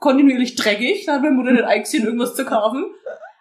kontinuierlich 0.00 0.54
dreckig, 0.54 1.06
da 1.06 1.14
hat 1.14 1.22
meine 1.22 1.34
Mutter 1.34 1.52
nicht 1.52 1.64
eingesehen, 1.64 2.04
irgendwas 2.04 2.34
zu 2.34 2.44
kaufen. 2.44 2.84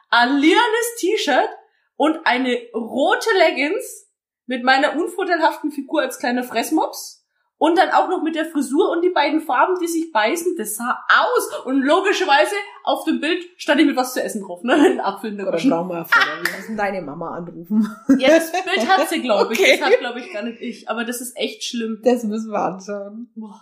Ein 0.09 0.37
lilanes 0.37 0.95
T-Shirt 0.99 1.49
und 1.97 2.25
eine 2.25 2.57
rote 2.73 3.29
Leggings 3.37 4.09
mit 4.45 4.63
meiner 4.63 4.95
unvorteilhaften 4.95 5.71
Figur 5.71 6.01
als 6.01 6.19
kleiner 6.19 6.43
Fressmops. 6.43 7.14
Und 7.57 7.77
dann 7.77 7.89
auch 7.91 8.09
noch 8.09 8.21
mit 8.21 8.35
der 8.35 8.45
Frisur 8.45 8.91
und 8.91 9.01
die 9.01 9.09
beiden 9.09 9.39
Farben, 9.39 9.79
die 9.81 9.87
sich 9.87 10.11
beißen, 10.11 10.55
das 10.57 10.75
sah 10.75 10.99
aus. 11.07 11.65
Und 11.65 11.81
logischerweise 11.81 12.55
auf 12.83 13.05
dem 13.05 13.21
Bild 13.21 13.45
stand 13.55 13.79
ich 13.79 13.87
mit 13.87 13.95
was 13.95 14.13
zu 14.13 14.21
essen 14.21 14.41
drauf, 14.41 14.61
ne? 14.63 14.73
Ein 14.91 14.99
Apfel 14.99 15.31
in 15.31 15.37
der 15.37 15.47
Oder 15.47 15.57
Tasche. 15.57 15.69
Traumafälle. 15.69 16.43
Wir 16.43 16.57
müssen 16.57 16.75
deine 16.75 17.01
Mama 17.01 17.35
anrufen. 17.35 17.87
Ja, 18.19 18.29
das 18.29 18.51
Bild 18.51 18.87
hat 18.87 19.07
sie, 19.07 19.21
glaube 19.21 19.53
ich. 19.53 19.59
Okay. 19.59 19.77
Das 19.79 19.89
hat, 19.89 19.99
glaube 19.99 20.19
ich, 20.19 20.33
gar 20.33 20.43
nicht 20.43 20.61
ich. 20.61 20.89
Aber 20.89 21.05
das 21.05 21.21
ist 21.21 21.37
echt 21.37 21.63
schlimm. 21.63 22.01
Das 22.03 22.23
müssen 22.23 22.51
wir 22.51 22.59
anschauen. 22.59 23.29
Boah. 23.35 23.61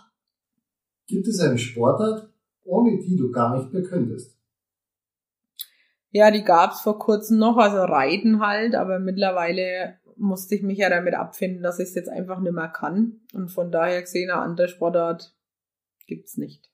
Gibt 1.06 1.28
es 1.28 1.38
eine 1.38 1.58
Sportart, 1.58 2.28
ohne 2.64 2.98
die 2.98 3.16
du 3.16 3.30
gar 3.30 3.56
nicht 3.56 3.72
mehr 3.72 3.82
könntest? 3.82 4.34
Ja, 6.10 6.30
die 6.30 6.44
gab's 6.44 6.80
vor 6.80 6.98
kurzem 6.98 7.38
noch, 7.38 7.56
also 7.56 7.78
Reiten 7.78 8.40
halt, 8.40 8.74
aber 8.74 8.98
mittlerweile 9.00 9.98
musste 10.16 10.54
ich 10.54 10.62
mich 10.62 10.78
ja 10.78 10.88
damit 10.90 11.14
abfinden, 11.14 11.62
dass 11.62 11.78
ich 11.78 11.88
es 11.88 11.94
jetzt 11.94 12.08
einfach 12.08 12.40
nicht 12.40 12.52
mehr 12.52 12.68
kann. 12.68 13.20
Und 13.32 13.50
von 13.50 13.70
daher 13.70 14.00
gesehen, 14.02 14.30
eine 14.30 14.40
andere 14.40 14.68
Sportart 14.68 15.34
gibt's 16.06 16.36
nicht. 16.36 16.70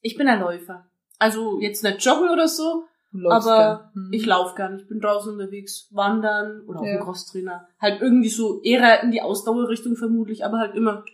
Ich 0.00 0.16
bin 0.16 0.28
ein 0.28 0.40
Läufer. 0.40 0.86
Also 1.18 1.60
jetzt 1.60 1.82
nicht 1.84 2.04
joggen 2.04 2.28
oder 2.30 2.48
so, 2.48 2.84
Du 3.12 3.18
läufst 3.20 3.46
aber 3.48 3.90
gern. 3.94 4.08
Ich 4.12 4.26
laufe 4.26 4.56
gern. 4.56 4.76
Ich 4.80 4.88
bin 4.88 4.98
draußen 5.00 5.32
unterwegs, 5.34 5.88
wandern 5.92 6.62
oder 6.66 6.80
auf 6.80 6.86
Ja. 6.86 6.96
dem 6.96 7.04
Crosstrainer. 7.04 7.68
Halt 7.80 8.02
irgendwie 8.02 8.28
so 8.28 8.60
eher 8.62 9.02
in 9.04 9.12
die 9.12 9.22
Ausdauerrichtung 9.22 9.94
vermutlich, 9.94 10.44
aber 10.44 10.58
halt 10.58 10.74
immer 10.74 11.04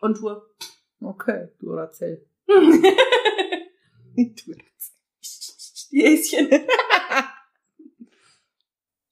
on 0.00 0.14
Tour. 0.14 0.46
Okay, 1.00 1.48
Duracell. 1.58 2.24
Die 5.92 6.02
Häschen. 6.02 6.48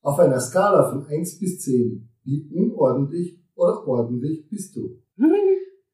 Auf 0.02 0.18
einer 0.18 0.40
Skala 0.40 0.88
von 0.90 1.06
1 1.06 1.38
bis 1.38 1.60
10, 1.60 2.08
wie 2.24 2.50
unordentlich 2.54 3.38
oder 3.54 3.86
ordentlich 3.86 4.48
bist 4.48 4.76
du? 4.76 4.98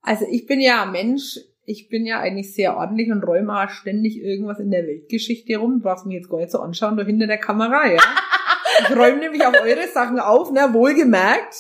Also 0.09 0.25
ich 0.31 0.47
bin 0.47 0.61
ja 0.61 0.85
ein 0.85 0.93
Mensch, 0.93 1.37
ich 1.65 1.89
bin 1.89 2.07
ja 2.07 2.21
eigentlich 2.21 2.55
sehr 2.55 2.77
ordentlich 2.77 3.11
und 3.11 3.25
räume 3.25 3.61
auch 3.61 3.69
ständig 3.69 4.23
irgendwas 4.23 4.61
in 4.61 4.71
der 4.71 4.87
Weltgeschichte 4.87 5.57
rum. 5.57 5.79
Du 5.79 5.81
brauchst 5.81 6.07
mich 6.07 6.15
jetzt 6.15 6.31
gar 6.31 6.39
nicht 6.39 6.53
so 6.53 6.61
anschauen, 6.61 6.97
da 6.97 7.05
hinter 7.05 7.27
der 7.27 7.39
Kamera, 7.39 7.91
ja. 7.91 8.01
Ich 8.89 8.97
räume 8.97 9.19
nämlich 9.19 9.45
auch 9.45 9.55
eure 9.55 9.89
Sachen 9.93 10.21
auf, 10.21 10.53
ne, 10.53 10.69
wohlgemerkt. 10.73 11.57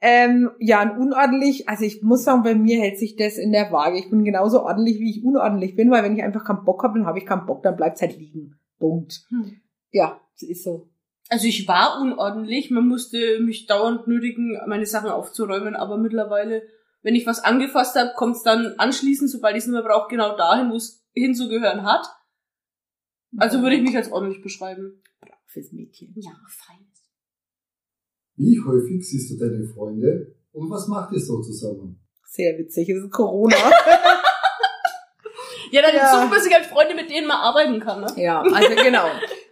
Ähm, 0.00 0.50
ja, 0.58 0.82
und 0.82 0.98
unordentlich, 0.98 1.68
also 1.68 1.84
ich 1.84 2.02
muss 2.02 2.24
sagen, 2.24 2.42
bei 2.42 2.56
mir 2.56 2.80
hält 2.80 2.98
sich 2.98 3.14
das 3.14 3.36
in 3.36 3.52
der 3.52 3.70
Waage. 3.70 3.98
Ich 3.98 4.10
bin 4.10 4.24
genauso 4.24 4.62
ordentlich, 4.62 4.98
wie 4.98 5.10
ich 5.10 5.24
unordentlich 5.24 5.76
bin, 5.76 5.92
weil 5.92 6.02
wenn 6.02 6.16
ich 6.16 6.24
einfach 6.24 6.44
keinen 6.44 6.64
Bock 6.64 6.82
habe, 6.82 6.98
dann 6.98 7.06
habe 7.06 7.18
ich 7.18 7.26
keinen 7.26 7.46
Bock, 7.46 7.62
dann 7.62 7.76
bleibt's 7.76 8.00
halt 8.00 8.18
liegen. 8.18 8.58
Punkt. 8.80 9.26
Hm. 9.28 9.60
Ja, 9.92 10.20
das 10.32 10.48
ist 10.48 10.64
so. 10.64 10.89
Also 11.32 11.46
ich 11.46 11.68
war 11.68 12.00
unordentlich, 12.00 12.70
man 12.72 12.88
musste 12.88 13.38
mich 13.40 13.66
dauernd 13.66 14.08
nötigen, 14.08 14.58
meine 14.66 14.84
Sachen 14.84 15.10
aufzuräumen, 15.10 15.76
aber 15.76 15.96
mittlerweile, 15.96 16.62
wenn 17.02 17.14
ich 17.14 17.24
was 17.24 17.38
angefasst 17.38 17.94
habe, 17.96 18.10
kommt 18.16 18.34
es 18.36 18.42
dann 18.42 18.74
anschließend, 18.78 19.30
sobald 19.30 19.54
ich 19.54 19.60
es 19.62 19.66
nicht 19.68 19.74
mehr 19.74 19.84
brauche, 19.84 20.08
genau 20.08 20.36
dahin, 20.36 20.70
wo 20.72 20.76
es 20.76 21.06
hinzugehören 21.14 21.84
hat. 21.84 22.04
Also 23.36 23.62
würde 23.62 23.76
ich 23.76 23.82
mich 23.82 23.96
als 23.96 24.10
ordentlich 24.10 24.42
beschreiben. 24.42 25.02
Fürs 25.46 25.70
Mädchen. 25.70 26.12
Ja, 26.16 26.32
feines. 26.48 27.04
Wie 28.36 28.60
häufig 28.64 29.08
siehst 29.08 29.30
du 29.30 29.36
deine 29.38 29.64
Freunde 29.64 30.34
und 30.52 30.68
was 30.68 30.88
macht 30.88 31.12
ihr 31.12 31.20
so 31.20 31.40
zusammen? 31.42 32.04
Sehr 32.24 32.58
witzig, 32.58 32.88
es 32.88 33.04
ist 33.04 33.10
Corona. 33.12 33.56
Ja, 35.72 35.82
dann 35.82 35.94
Ja. 35.94 36.10
sucht 36.20 36.30
man 36.30 36.40
sich 36.40 36.52
halt 36.52 36.66
Freunde, 36.66 36.94
mit 36.96 37.08
denen 37.10 37.28
man 37.28 37.36
arbeiten 37.36 37.78
kann, 37.78 38.00
ne? 38.00 38.08
Ja, 38.16 38.40
also 38.42 38.74
genau. 38.74 39.06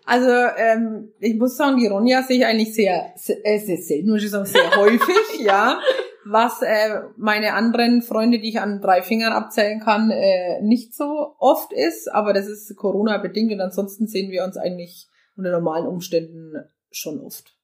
Also 0.08 0.30
ähm, 0.30 1.12
ich 1.20 1.36
muss 1.36 1.58
sagen, 1.58 1.76
die 1.76 1.86
Ronja 1.86 2.22
sehe 2.22 2.38
ich 2.38 2.46
eigentlich 2.46 2.74
sehr, 2.74 3.12
sehr, 3.16 3.44
äh, 3.44 3.58
sehr 3.58 3.76
selten, 3.76 4.08
muss 4.08 4.24
ich 4.24 4.30
sagen, 4.30 4.46
sehr 4.46 4.74
häufig, 4.76 5.38
ja. 5.40 5.78
Was 6.24 6.62
äh, 6.62 7.02
meine 7.18 7.52
anderen 7.52 8.00
Freunde, 8.00 8.38
die 8.38 8.48
ich 8.48 8.58
an 8.58 8.80
drei 8.80 9.02
Fingern 9.02 9.34
abzählen 9.34 9.80
kann, 9.80 10.10
äh, 10.10 10.62
nicht 10.62 10.94
so 10.94 11.34
oft 11.38 11.74
ist. 11.74 12.10
Aber 12.10 12.32
das 12.32 12.46
ist 12.46 12.74
Corona-bedingt 12.74 13.52
und 13.52 13.60
ansonsten 13.60 14.06
sehen 14.06 14.30
wir 14.30 14.44
uns 14.44 14.56
eigentlich 14.56 15.08
unter 15.36 15.50
normalen 15.50 15.86
Umständen 15.86 16.54
schon 16.90 17.20
oft. 17.20 17.54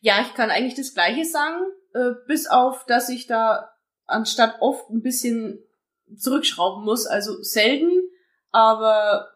Ja, 0.00 0.22
ich 0.22 0.32
kann 0.32 0.50
eigentlich 0.50 0.74
das 0.74 0.94
Gleiche 0.94 1.26
sagen, 1.26 1.60
äh, 1.92 2.12
bis 2.26 2.46
auf, 2.46 2.86
dass 2.86 3.10
ich 3.10 3.26
da 3.26 3.68
anstatt 4.06 4.56
oft 4.60 4.88
ein 4.88 5.02
bisschen 5.02 5.58
zurückschrauben 6.16 6.82
muss. 6.82 7.06
Also 7.06 7.42
selten, 7.42 7.90
aber 8.52 9.28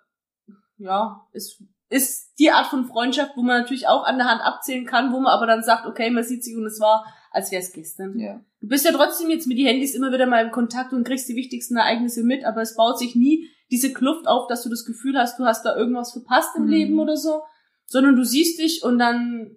ja, 0.79 1.27
es 1.33 1.63
ist 1.93 2.33
die 2.39 2.51
Art 2.51 2.67
von 2.67 2.87
Freundschaft, 2.87 3.33
wo 3.37 3.43
man 3.43 3.61
natürlich 3.61 3.87
auch 3.87 4.05
an 4.05 4.17
der 4.17 4.27
Hand 4.27 4.41
abzählen 4.41 4.87
kann, 4.87 5.13
wo 5.13 5.21
man 5.21 5.33
aber 5.33 5.47
dann 5.47 5.63
sagt, 5.63 5.87
okay, 5.87 6.11
man 6.11 6.25
sieht 6.25 6.43
sich 6.43 6.57
und 6.57 6.67
es 6.67 6.81
war, 6.81 7.05
als 7.31 7.53
wäre 7.53 7.63
es 7.63 7.73
gestern. 7.73 8.19
Ja. 8.19 8.41
Du 8.61 8.69
bist 8.69 8.85
ja 8.85 8.93
trotzdem 8.93 9.31
jetzt 9.31 9.47
mit 9.47 9.59
die 9.59 9.67
Handys 9.67 9.95
immer 9.95 10.13
wieder 10.13 10.27
mal 10.27 10.45
im 10.45 10.51
Kontakt 10.51 10.93
und 10.93 11.05
kriegst 11.07 11.29
die 11.29 11.37
wichtigsten 11.37 11.77
Ereignisse 11.77 12.25
mit, 12.25 12.45
aber 12.45 12.63
es 12.63 12.75
baut 12.77 12.99
sich 12.99 13.15
nie 13.15 13.49
diese 13.71 13.93
Kluft 13.93 14.27
auf, 14.27 14.47
dass 14.49 14.63
du 14.63 14.71
das 14.71 14.85
Gefühl 14.85 15.17
hast, 15.19 15.39
du 15.39 15.45
hast 15.45 15.65
da 15.65 15.77
irgendwas 15.77 16.13
verpasst 16.13 16.57
im 16.57 16.65
Mhm. 16.65 16.71
Leben 16.71 16.99
oder 16.99 17.17
so, 17.17 17.43
sondern 17.87 18.17
du 18.17 18.25
siehst 18.25 18.59
dich 18.59 18.83
und 18.83 18.99
dann 18.99 19.57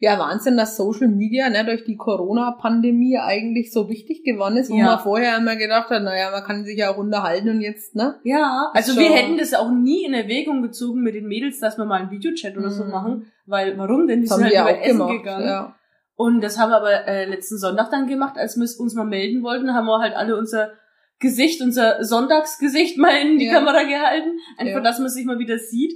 Ja, 0.00 0.16
Wahnsinn, 0.18 0.56
dass 0.56 0.76
Social 0.76 1.08
Media 1.08 1.50
ne, 1.50 1.64
durch 1.64 1.84
die 1.84 1.96
Corona-Pandemie 1.96 3.18
eigentlich 3.18 3.72
so 3.72 3.88
wichtig 3.88 4.22
geworden 4.24 4.56
ist, 4.56 4.70
wo 4.70 4.76
Ja. 4.76 4.84
man 4.84 4.98
vorher 5.00 5.36
immer 5.38 5.56
gedacht 5.56 5.90
hat, 5.90 6.02
naja, 6.04 6.30
man 6.30 6.44
kann 6.44 6.64
sich 6.64 6.78
ja 6.78 6.90
auch 6.92 6.98
unterhalten 6.98 7.48
und 7.48 7.60
jetzt, 7.60 7.96
ne? 7.96 8.14
Ja, 8.22 8.70
also 8.74 8.96
wir 8.98 9.10
hätten 9.10 9.36
das 9.38 9.54
auch 9.54 9.70
nie 9.72 10.04
in 10.04 10.14
Erwägung 10.14 10.62
gezogen 10.62 11.02
mit 11.02 11.14
den 11.16 11.26
Mädels, 11.26 11.58
dass 11.58 11.78
wir 11.78 11.84
mal 11.84 12.00
einen 12.00 12.10
Videochat 12.12 12.56
oder 12.56 12.70
so 12.70 12.84
Mhm. 12.84 12.90
machen, 12.90 13.32
weil 13.46 13.76
warum 13.76 14.06
denn? 14.06 14.22
Das 14.24 14.36
sind 14.36 14.44
halt 14.44 14.54
über 14.54 14.64
auch 14.64 14.68
Essen 14.84 14.98
gemacht. 14.98 15.12
gegangen. 15.18 15.46
Ja. 15.46 15.74
Und 16.14 16.42
das 16.42 16.58
haben 16.58 16.70
wir 16.70 16.76
aber 16.76 17.06
äh, 17.08 17.24
letzten 17.26 17.58
Sonntag 17.58 17.90
dann 17.90 18.06
gemacht, 18.06 18.36
als 18.38 18.56
wir 18.56 18.62
uns 18.62 18.94
mal 18.94 19.04
melden 19.04 19.42
wollten, 19.42 19.74
haben 19.74 19.86
wir 19.86 19.98
halt 20.00 20.14
alle 20.16 20.36
unser 20.36 20.72
Gesicht, 21.20 21.60
unser 21.60 22.04
Sonntagsgesicht 22.04 22.98
mal 22.98 23.16
in 23.20 23.38
die 23.38 23.46
Ja. 23.46 23.54
Kamera 23.54 23.82
gehalten. 23.82 24.38
Einfach, 24.58 24.74
Ja. 24.76 24.80
dass 24.80 25.00
man 25.00 25.08
sich 25.08 25.24
mal 25.26 25.38
wieder 25.40 25.58
sieht. 25.58 25.92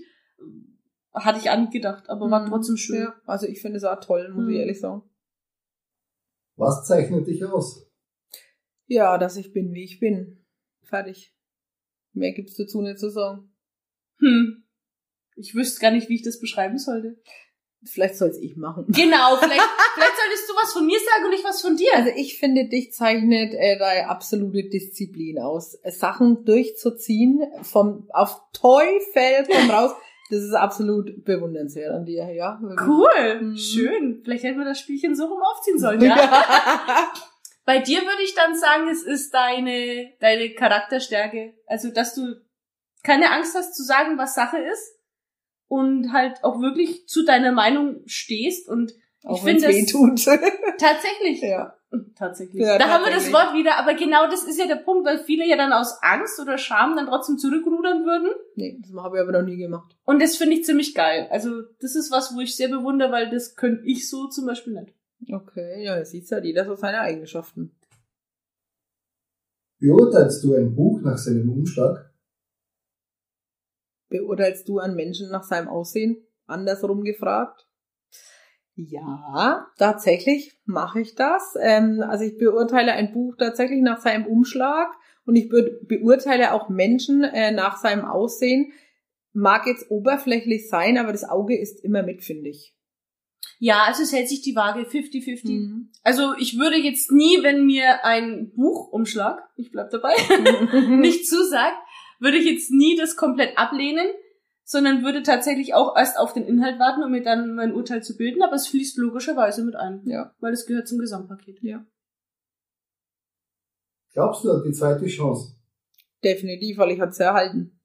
Hatte 1.15 1.39
ich 1.39 1.51
auch 1.51 1.59
nicht 1.59 1.73
gedacht, 1.73 2.09
aber 2.09 2.31
war 2.31 2.43
Mhm. 2.45 2.49
trotzdem 2.49 2.77
schön. 2.77 3.01
Ja, 3.03 3.15
also 3.27 3.47
ich 3.47 3.61
finde 3.61 3.77
es 3.77 3.85
auch 3.85 4.01
toll, 4.01 4.29
muss 4.33 4.45
ich 4.49 4.55
Mhm. 4.55 4.61
ehrlich 4.61 4.81
sagen. 4.81 5.03
Was 6.57 6.87
zeichnet 6.87 7.27
dich 7.27 7.45
aus? 7.45 7.87
Ja, 8.87 9.19
dass 9.19 9.37
ich 9.37 9.53
bin, 9.53 9.73
wie 9.73 9.85
ich 9.85 10.01
bin. 10.01 10.45
Fertig. 10.83 11.35
Mehr 12.13 12.33
gibt's 12.33 12.57
dazu 12.57 12.83
nicht 12.83 12.99
zu 12.99 13.11
sagen. 13.11 13.51
Hm. 14.19 14.65
Ich 15.37 15.55
wüsste 15.55 15.81
gar 15.81 15.91
nicht, 15.91 16.09
wie 16.09 16.17
ich 16.17 16.23
das 16.23 16.39
beschreiben 16.41 16.79
sollte. 16.79 17.19
Vielleicht 17.85 18.17
soll's 18.17 18.39
ich 18.39 18.57
machen. 18.57 18.85
Genau, 18.93 19.37
vielleicht, 19.37 19.61
vielleicht 19.95 20.17
solltest 20.17 20.49
du 20.49 20.55
was 20.55 20.73
von 20.75 20.87
mir 20.87 20.99
sagen 20.99 21.25
und 21.27 21.33
ich 21.33 21.43
was 21.45 21.63
von 21.63 21.77
dir. 21.77 21.91
Also 21.95 22.11
ich 22.15 22.39
finde, 22.39 22.69
dich 22.69 22.93
zeichnet 22.93 23.55
äh, 23.55 23.79
deine 23.79 24.09
absolute 24.09 24.69
Disziplin 24.69 25.39
aus. 25.41 25.79
Sachen 25.89 26.45
durchzuziehen, 26.45 27.43
vom 27.63 28.09
auf 28.13 28.41
Teufel 28.53 29.47
komm 29.51 29.71
raus, 29.71 29.93
das 30.33 30.43
ist 30.43 30.55
absolut 30.55 31.25
bewundernswert 31.25 31.93
an 31.93 32.07
dir, 32.07 32.25
ja. 32.33 32.59
Cool, 32.87 33.41
Mhm. 33.43 33.57
schön. 33.57 34.21
Vielleicht 34.25 34.45
hätten 34.45 34.59
wir 34.59 34.65
das 34.65 34.81
Spielchen 34.81 35.15
so 35.15 35.27
rum 35.27 35.43
aufziehen 35.43 35.79
sollen, 35.79 36.01
ja? 36.01 36.17
Bei 37.65 37.79
dir 37.79 38.01
würde 38.01 38.23
ich 38.25 38.35
dann 38.35 38.57
sagen, 38.57 38.89
es 38.91 39.03
ist 39.03 39.33
deine, 39.35 40.11
deine 40.21 40.55
Charakterstärke. 40.55 41.55
Also, 41.67 41.91
dass 41.91 42.15
du 42.15 42.35
keine 43.05 43.31
Angst 43.31 43.55
hast 43.55 43.75
zu 43.77 43.83
sagen, 43.83 44.17
was 44.19 44.35
Sache 44.35 44.59
ist 44.59 44.99
und 45.69 46.13
halt 46.13 46.43
auch 46.45 46.61
wirklich 46.61 47.07
zu 47.07 47.25
deiner 47.25 47.53
Meinung 47.53 48.01
stehst 48.07 48.69
und 48.69 48.93
Auch 49.25 49.39
Ich 49.39 49.45
wenn's 49.45 49.63
finde 49.65 49.77
weh 49.77 49.83
das- 49.83 49.93
tut. 49.93 50.25
tatsächlich, 50.79 51.41
ja. 51.43 51.77
tatsächlich. 52.17 52.61
Ja, 52.63 52.77
da 52.79 52.89
haben 52.89 53.05
wir 53.05 53.13
das. 53.13 53.33
Wort 53.33 53.55
wieder, 53.55 53.77
aber 53.79 53.95
genau 53.95 54.27
das 54.29 54.43
ist 54.45 54.59
ja 54.59 54.67
der 54.67 54.77
Punkt, 54.77 55.07
weil 55.07 55.19
viele 55.19 55.47
ja 55.47 55.57
dann 55.57 55.73
aus 55.73 55.99
Angst 56.03 56.41
oder 56.41 56.59
Scham 56.59 56.97
dann 56.97 57.07
trotzdem 57.07 57.39
zurückrudern 57.39 58.05
würden. 58.05 58.31
Nee, 58.57 58.79
das 58.81 58.93
habe 59.03 59.17
ich 59.19 59.23
aber 59.23 59.33
noch 59.33 59.43
nie 59.47 59.57
gemacht. 59.57 59.95
Und 60.05 60.21
das 60.21 60.37
finde 60.37 60.57
ich 60.57 60.65
ziemlich 60.65 60.95
geil. 60.95 61.29
Also, 61.31 61.63
das 61.81 61.95
ist 61.95 62.11
was, 62.11 62.35
wo 62.35 62.41
ich 62.41 62.57
sehr 62.57 62.69
bewundere, 62.69 63.13
weil 63.13 63.31
das 63.31 63.55
könnte 63.55 63.85
ich 63.87 64.09
so 64.11 64.27
zum 64.29 64.47
Beispiel 64.47 64.73
nicht. 64.75 64.93
Okay, 65.33 65.85
ja, 65.85 66.05
sieht's 66.05 66.31
ja 66.31 66.39
jeder 66.43 66.65
so 66.65 66.75
seine 66.75 67.01
Eigenschaften. 67.01 67.77
Beurteilst 69.81 70.43
du 70.45 70.55
ein 70.55 70.75
Buch 70.75 71.01
nach 71.03 71.19
seinem 71.19 71.49
Umschlag? 71.51 72.13
Beurteilst 74.11 74.69
du 74.69 74.79
einen 74.79 74.95
Menschen 74.97 75.31
nach 75.31 75.43
seinem 75.45 75.69
Aussehen? 75.69 76.25
Andersrum 76.47 77.03
gefragt? 77.05 77.69
Ja, 78.75 79.67
tatsächlich 79.77 80.55
mache 80.65 81.01
ich 81.01 81.15
das. 81.15 81.55
Ähm, 81.61 82.03
also 82.07 82.25
ich 82.25 82.39
beurteile 82.39 82.93
ein 82.93 83.13
Buch 83.13 83.37
tatsächlich 83.37 83.83
nach 83.83 84.01
seinem 84.01 84.27
Umschlag 84.27 84.89
und 85.27 85.37
ich 85.37 85.49
be 85.49 85.81
beurteile 85.83 86.53
auch 86.53 86.69
Menschen 86.69 87.23
äh, 87.23 87.53
nach 87.53 87.77
seinem 87.77 88.05
Aussehen. 88.05 88.73
Mag 89.35 89.67
jetzt 89.67 89.91
oberflächlich 89.91 90.69
sein, 90.69 90.99
aber 90.99 91.13
das 91.13 91.29
Auge 91.29 91.59
ist 91.59 91.85
immer 91.85 92.03
mit, 92.03 92.23
finde 92.23 92.51
ich. 92.51 92.75
Ja, 93.59 93.85
also 93.87 94.03
es 94.03 94.13
hält 94.13 94.29
sich 94.29 94.43
die 94.43 94.57
Waage 94.57 94.81
50-50. 94.81 95.51
Mhm. 95.51 95.91
Also 96.03 96.35
ich 96.39 96.59
würde 96.59 96.77
jetzt 96.77 97.13
nie, 97.13 97.43
wenn 97.43 97.65
mir 97.65 98.05
ein 98.05 98.53
Buchumschlag, 98.57 99.41
ich 99.57 99.71
bleib 99.71 99.91
dabei, 99.91 100.15
nicht 100.89 101.29
zusagt, 101.29 101.77
würde 102.19 102.39
ich 102.39 102.45
jetzt 102.45 102.71
nie 102.71 102.97
das 102.97 103.17
komplett 103.17 103.57
ablehnen, 103.57 104.07
sondern 104.65 105.03
würde 105.03 105.23
tatsächlich 105.23 105.75
auch 105.75 105.97
erst 105.97 106.19
auf 106.19 106.33
den 106.33 106.45
Inhalt 106.45 106.79
warten, 106.79 107.03
um 107.03 107.11
mir 107.11 107.23
dann 107.23 107.55
mein 107.55 107.75
Urteil 107.75 108.03
zu 108.03 108.17
bilden, 108.17 108.43
aber 108.43 108.55
es 108.55 108.69
fließt 108.69 108.97
logischerweise 108.99 109.65
mit 109.65 109.75
ein, 109.77 110.03
Ja, 110.07 110.35
weil 110.41 110.53
es 110.53 110.67
gehört 110.67 110.89
zum 110.89 110.99
Gesamtpaket. 110.99 111.63
ja. 111.63 111.85
Glaubst 114.13 114.45
du 114.45 114.51
an 114.53 114.63
die 114.67 114.73
zweite 114.73 115.07
Chance? 115.07 115.57
Definitiv, 116.23 116.79
weil 116.79 116.91
ich 116.93 117.01
hat's 117.01 117.19
ja 117.19 117.27
erhalten. 117.27 117.81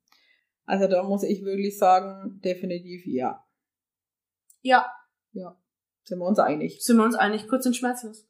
Also 0.66 0.88
da 0.88 1.02
muss 1.04 1.24
ich 1.24 1.44
wirklich 1.46 1.78
sagen, 1.78 2.42
definitiv 2.44 3.06
ja. 3.06 3.44
Ja, 4.62 4.92
Sind 6.04 6.20
wir 6.20 6.26
uns 6.26 6.40
einig. 6.40 6.84
sind 6.84 6.98
wir 6.98 7.06
uns 7.06 7.16
einig, 7.16 7.48
kurz 7.48 7.66
und 7.66 7.76
schmerzlos. 7.76 8.28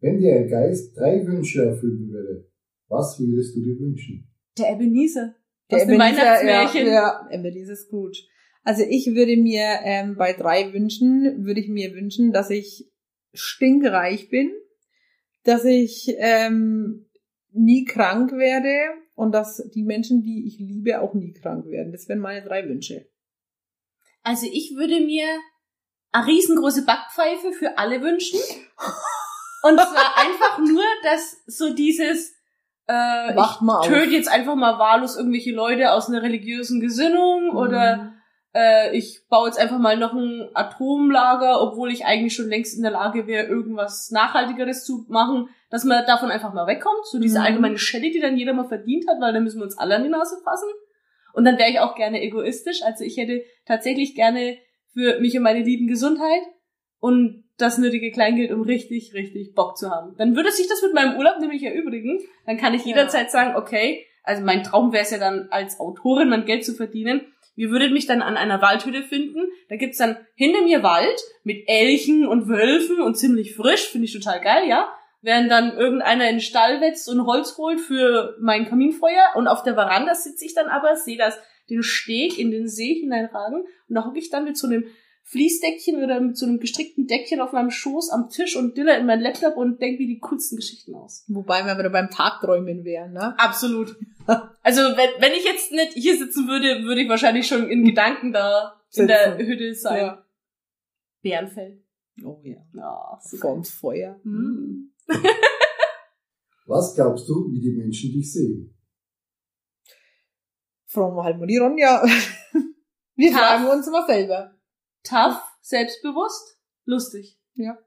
Wenn 0.00 0.18
dir 0.18 0.36
ein 0.36 0.48
Geist 0.48 0.96
drei 0.96 1.26
Wünsche 1.26 1.64
erfüllen 1.64 2.10
würde, 2.10 2.50
was 2.88 3.18
würdest 3.18 3.56
du 3.56 3.60
dir 3.62 3.78
wünschen? 3.80 4.30
Der 4.58 4.72
Ebenezer. 4.72 5.34
Der 5.70 5.82
Ebenezer, 5.82 6.00
Weihnachtsmärchen. 6.00 6.86
Ja, 6.86 6.92
ja, 6.92 7.28
Ebenezer 7.30 7.76
Scrooge. 7.76 8.22
Also 8.62 8.82
ich 8.88 9.06
würde 9.14 9.36
mir 9.36 9.80
ähm, 9.84 10.16
bei 10.16 10.32
drei 10.32 10.72
Wünschen, 10.72 11.44
würde 11.44 11.60
ich 11.60 11.68
mir 11.68 11.94
wünschen, 11.94 12.32
dass 12.32 12.50
ich 12.50 12.90
stinkreich 13.32 14.28
bin, 14.28 14.50
dass 15.44 15.64
ich 15.64 16.14
ähm, 16.18 17.06
nie 17.50 17.84
krank 17.84 18.32
werde 18.32 18.94
und 19.14 19.32
dass 19.32 19.62
die 19.74 19.82
Menschen, 19.82 20.22
die 20.22 20.46
ich 20.46 20.58
liebe, 20.58 21.00
auch 21.00 21.14
nie 21.14 21.32
krank 21.32 21.66
werden. 21.66 21.92
Das 21.92 22.08
wären 22.08 22.20
meine 22.20 22.44
drei 22.46 22.68
Wünsche. 22.68 23.08
Also 24.22 24.46
ich 24.50 24.74
würde 24.76 25.00
mir 25.00 25.26
eine 26.12 26.26
riesengroße 26.26 26.84
Backpfeife 26.84 27.52
für 27.52 27.78
alle 27.78 28.02
wünschen. 28.02 28.38
Und 29.62 29.76
zwar 29.76 30.16
einfach 30.18 30.58
nur, 30.58 30.84
dass 31.02 31.36
so 31.46 31.74
dieses 31.74 32.34
äh, 32.88 33.36
Wacht 33.36 33.62
mal 33.62 33.82
ich 33.82 33.88
töte 33.88 34.10
jetzt 34.14 34.30
einfach 34.32 34.54
mal 34.56 34.78
wahllos 34.78 35.16
irgendwelche 35.16 35.52
Leute 35.52 35.92
aus 35.92 36.08
einer 36.08 36.22
religiösen 36.22 36.80
Gesinnung 36.80 37.50
oder 37.54 37.96
Mhm. 37.98 38.12
äh, 38.54 38.96
ich 38.96 39.20
baue 39.28 39.46
jetzt 39.48 39.58
einfach 39.58 39.78
mal 39.78 39.96
noch 39.96 40.14
ein 40.14 40.48
Atomlager, 40.54 41.60
obwohl 41.60 41.92
ich 41.92 42.06
eigentlich 42.06 42.34
schon 42.34 42.48
längst 42.48 42.74
in 42.76 42.82
der 42.82 42.92
Lage 42.92 43.26
wäre, 43.26 43.46
irgendwas 43.46 44.10
Nachhaltigeres 44.10 44.84
zu 44.84 45.04
machen, 45.08 45.48
dass 45.70 45.84
man 45.84 46.04
davon 46.06 46.30
einfach 46.30 46.54
mal 46.54 46.66
wegkommt. 46.66 47.04
So 47.04 47.18
diese 47.20 47.38
Mhm. 47.40 47.44
allgemeine 47.44 47.78
Schelle, 47.78 48.10
die 48.10 48.20
dann 48.20 48.36
jeder 48.38 48.54
mal 48.54 48.68
verdient 48.68 49.06
hat, 49.08 49.20
weil 49.20 49.32
dann 49.34 49.44
müssen 49.44 49.60
wir 49.60 49.64
uns 49.64 49.78
alle 49.78 49.96
an 49.96 50.02
die 50.04 50.08
Nase 50.08 50.36
fassen. 50.42 50.68
Und 51.34 51.44
dann 51.44 51.58
wäre 51.58 51.70
ich 51.70 51.78
auch 51.80 51.94
gerne 51.94 52.22
egoistisch. 52.22 52.82
Also 52.82 53.04
ich 53.04 53.16
hätte 53.18 53.42
tatsächlich 53.66 54.14
gerne 54.14 54.56
für 54.94 55.20
mich 55.20 55.36
und 55.36 55.42
meine 55.42 55.62
lieben 55.62 55.86
Gesundheit 55.86 56.40
und 57.00 57.44
das 57.58 57.78
nötige 57.78 58.12
Kleingeld, 58.12 58.52
um 58.52 58.62
richtig, 58.62 59.14
richtig 59.14 59.54
Bock 59.54 59.76
zu 59.76 59.90
haben. 59.90 60.14
Dann 60.16 60.36
würde 60.36 60.52
sich 60.52 60.68
das 60.68 60.82
mit 60.82 60.94
meinem 60.94 61.16
Urlaub 61.16 61.40
nämlich 61.40 61.62
erübrigen. 61.64 62.20
Dann 62.46 62.56
kann 62.56 62.74
ich 62.74 62.82
Ja. 62.82 62.88
jederzeit 62.88 63.30
sagen, 63.30 63.56
okay, 63.56 64.04
also 64.22 64.44
mein 64.44 64.62
Traum 64.62 64.92
wäre 64.92 65.02
es 65.02 65.10
ja 65.10 65.18
dann 65.18 65.48
als 65.50 65.80
Autorin 65.80 66.28
mein 66.28 66.44
Geld 66.44 66.64
zu 66.64 66.74
verdienen. 66.74 67.22
Ihr 67.56 67.70
würdet 67.70 67.92
mich 67.92 68.06
dann 68.06 68.22
an 68.22 68.36
einer 68.36 68.62
Waldhütte 68.62 69.02
finden. 69.02 69.40
Da 69.68 69.74
gibt's 69.76 69.98
dann 69.98 70.16
hinter 70.36 70.62
mir 70.62 70.84
Wald 70.84 71.20
mit 71.42 71.64
Elchen 71.66 72.26
und 72.26 72.48
Wölfen 72.48 73.00
und 73.00 73.16
ziemlich 73.16 73.56
frisch, 73.56 73.88
finde 73.88 74.04
ich 74.04 74.12
total 74.12 74.40
geil, 74.40 74.68
ja. 74.68 74.92
Während 75.20 75.50
dann 75.50 75.76
irgendeiner 75.76 76.28
in 76.28 76.36
den 76.36 76.40
Stall 76.40 76.80
wetzt 76.80 77.08
und 77.08 77.26
Holz 77.26 77.58
holt 77.58 77.80
für 77.80 78.36
mein 78.40 78.68
Kaminfeuer 78.68 79.32
und 79.34 79.48
auf 79.48 79.64
der 79.64 79.74
Veranda 79.74 80.14
sitze 80.14 80.44
ich 80.44 80.54
dann 80.54 80.68
aber, 80.68 80.94
sehe 80.94 81.18
das 81.18 81.36
den 81.68 81.82
Steg 81.82 82.38
in 82.38 82.52
den 82.52 82.68
See 82.68 82.94
hineinragen 82.94 83.62
und 83.88 83.94
da 83.94 84.04
hocke 84.04 84.18
ich 84.20 84.30
dann 84.30 84.44
mit 84.44 84.56
so 84.56 84.68
einem 84.68 84.84
Fließdeckchen 85.30 86.02
oder 86.02 86.20
mit 86.20 86.38
so 86.38 86.46
einem 86.46 86.58
gestrickten 86.58 87.06
Deckchen 87.06 87.40
auf 87.40 87.52
meinem 87.52 87.70
Schoß 87.70 88.08
am 88.10 88.30
Tisch 88.30 88.56
und 88.56 88.78
diller 88.78 88.96
in 88.96 89.04
mein 89.04 89.20
Laptop 89.20 89.58
und 89.58 89.78
denke 89.78 90.02
mir 90.02 90.08
die 90.08 90.20
coolsten 90.20 90.56
Geschichten 90.56 90.94
aus. 90.94 91.24
Wobei 91.28 91.66
wir 91.66 91.76
wieder 91.76 91.90
beim 91.90 92.08
Tagträumen 92.08 92.82
wären, 92.84 93.12
ne? 93.12 93.38
Absolut. 93.38 93.94
Also 94.62 94.80
wenn, 94.80 95.20
wenn 95.20 95.32
ich 95.32 95.44
jetzt 95.44 95.70
nicht 95.72 95.92
hier 95.92 96.16
sitzen 96.16 96.48
würde, 96.48 96.82
würde 96.84 97.02
ich 97.02 97.08
wahrscheinlich 97.10 97.46
schon 97.46 97.68
in 97.68 97.84
Gedanken 97.84 98.32
da 98.32 98.80
in 98.94 99.06
der 99.06 99.36
Sitzen. 99.36 99.46
Hütte 99.46 99.74
sein. 99.74 99.98
Ja. 99.98 100.26
Bärenfell. 101.20 101.82
Oh 102.24 102.40
ja. 102.42 102.56
Ja, 102.74 103.18
super. 103.22 103.40
Vorms 103.42 103.70
Feuer. 103.70 104.18
Hm. 104.22 104.92
Was 106.66 106.94
glaubst 106.94 107.28
du, 107.28 107.50
wie 107.50 107.60
die 107.60 107.72
Menschen 107.72 108.12
dich 108.12 108.32
sehen? 108.32 108.74
Mal 110.94 111.46
die 111.46 111.58
Ronja. 111.58 112.02
Wir 113.14 113.32
fragen 113.32 113.66
uns 113.66 113.90
mal 113.90 114.06
selber. 114.06 114.57
Tough, 115.04 115.40
selbstbewusst, 115.60 116.58
lustig. 116.84 117.38
Ja. 117.54 117.78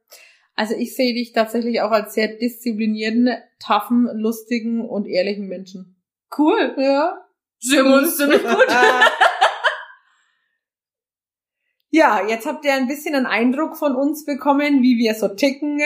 Also 0.56 0.76
ich 0.76 0.96
sehe 0.96 1.14
dich 1.14 1.34
tatsächlich 1.34 1.82
auch 1.82 1.92
als 1.92 2.14
sehr 2.14 2.28
disziplinierten, 2.38 3.30
toughen, 3.66 4.10
lustigen 4.14 4.88
und 4.88 5.08
ehrlichen 5.08 5.48
Menschen. 5.48 6.02
Cool. 6.38 6.76
Ja. 6.78 7.26
Sehen 7.60 7.86
wir 7.86 7.96
uns 7.96 8.18
ziemlich 8.18 8.42
gut. 8.42 8.68
Ja, 11.94 12.26
jetzt 12.26 12.46
habt 12.46 12.64
ihr 12.64 12.74
ein 12.74 12.88
bisschen 12.88 13.16
einen 13.16 13.26
Eindruck 13.26 13.76
von 13.76 13.98
uns 13.98 14.24
bekommen, 14.24 14.82
wie 14.82 14.98
wir 14.98 15.14
so 15.14 15.28
ticken. 15.28 15.78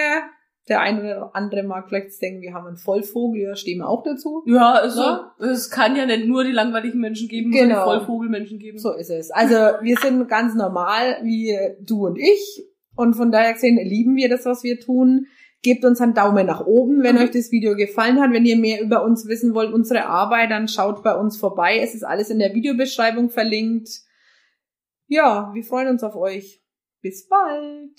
Der 0.67 0.81
eine 0.81 0.99
oder 1.01 1.35
andere 1.35 1.61
mag 1.63 1.87
vielleicht 1.89 2.19
denken, 2.21 2.41
wir 2.41 2.53
haben 2.55 2.65
einen 2.65 2.77
Vollvogel, 2.77 3.41
ja, 3.41 3.55
stehen 3.55 3.79
wir 3.79 3.87
auch 3.87 4.01
dazu. 4.03 4.41
Ja, 4.47 4.71
also 4.73 5.01
Ja. 5.01 5.35
es 5.39 5.69
kann 5.69 5.95
ja 5.95 6.05
nicht 6.07 6.25
nur 6.25 6.43
die 6.43 6.51
langweiligen 6.51 6.99
Menschen 6.99 7.27
geben, 7.27 7.51
Genau. 7.51 7.75
kann 7.75 7.83
Vollvogelmenschen 7.99 8.57
geben. 8.57 8.79
So 8.79 8.91
ist 8.93 9.11
es. 9.11 9.29
Also 9.29 9.53
wir 9.55 9.95
sind 9.97 10.27
ganz 10.27 10.55
normal 10.55 11.19
wie 11.21 11.55
du 11.81 12.07
und 12.07 12.17
ich 12.17 12.63
und 12.95 13.13
von 13.15 13.31
daher 13.31 13.53
gesehen 13.53 13.77
lieben 13.77 14.15
wir 14.15 14.27
das, 14.27 14.45
was 14.45 14.63
wir 14.63 14.79
tun. 14.79 15.27
Gebt 15.61 15.85
uns 15.85 16.01
einen 16.01 16.13
Daumen 16.15 16.45
nach 16.47 16.65
oben, 16.65 17.03
wenn 17.03 17.15
Mhm. 17.15 17.21
euch 17.21 17.31
das 17.31 17.51
Video 17.51 17.75
gefallen 17.75 18.19
hat. 18.19 18.31
Wenn 18.31 18.45
ihr 18.45 18.57
mehr 18.57 18.81
über 18.81 19.03
uns 19.03 19.27
wissen 19.27 19.53
wollt, 19.53 19.71
unsere 19.73 20.05
Arbeit, 20.07 20.49
dann 20.51 20.67
schaut 20.67 21.03
bei 21.03 21.15
uns 21.15 21.37
vorbei. 21.37 21.79
Es 21.79 21.93
ist 21.95 22.03
alles 22.03 22.29
in 22.31 22.39
der 22.39 22.53
Videobeschreibung 22.55 23.29
verlinkt. 23.29 23.89
Ja, 25.07 25.51
wir 25.53 25.63
freuen 25.63 25.87
uns 25.89 26.03
auf 26.03 26.15
euch. 26.15 26.63
Bis 27.01 27.27
bald. 27.27 27.91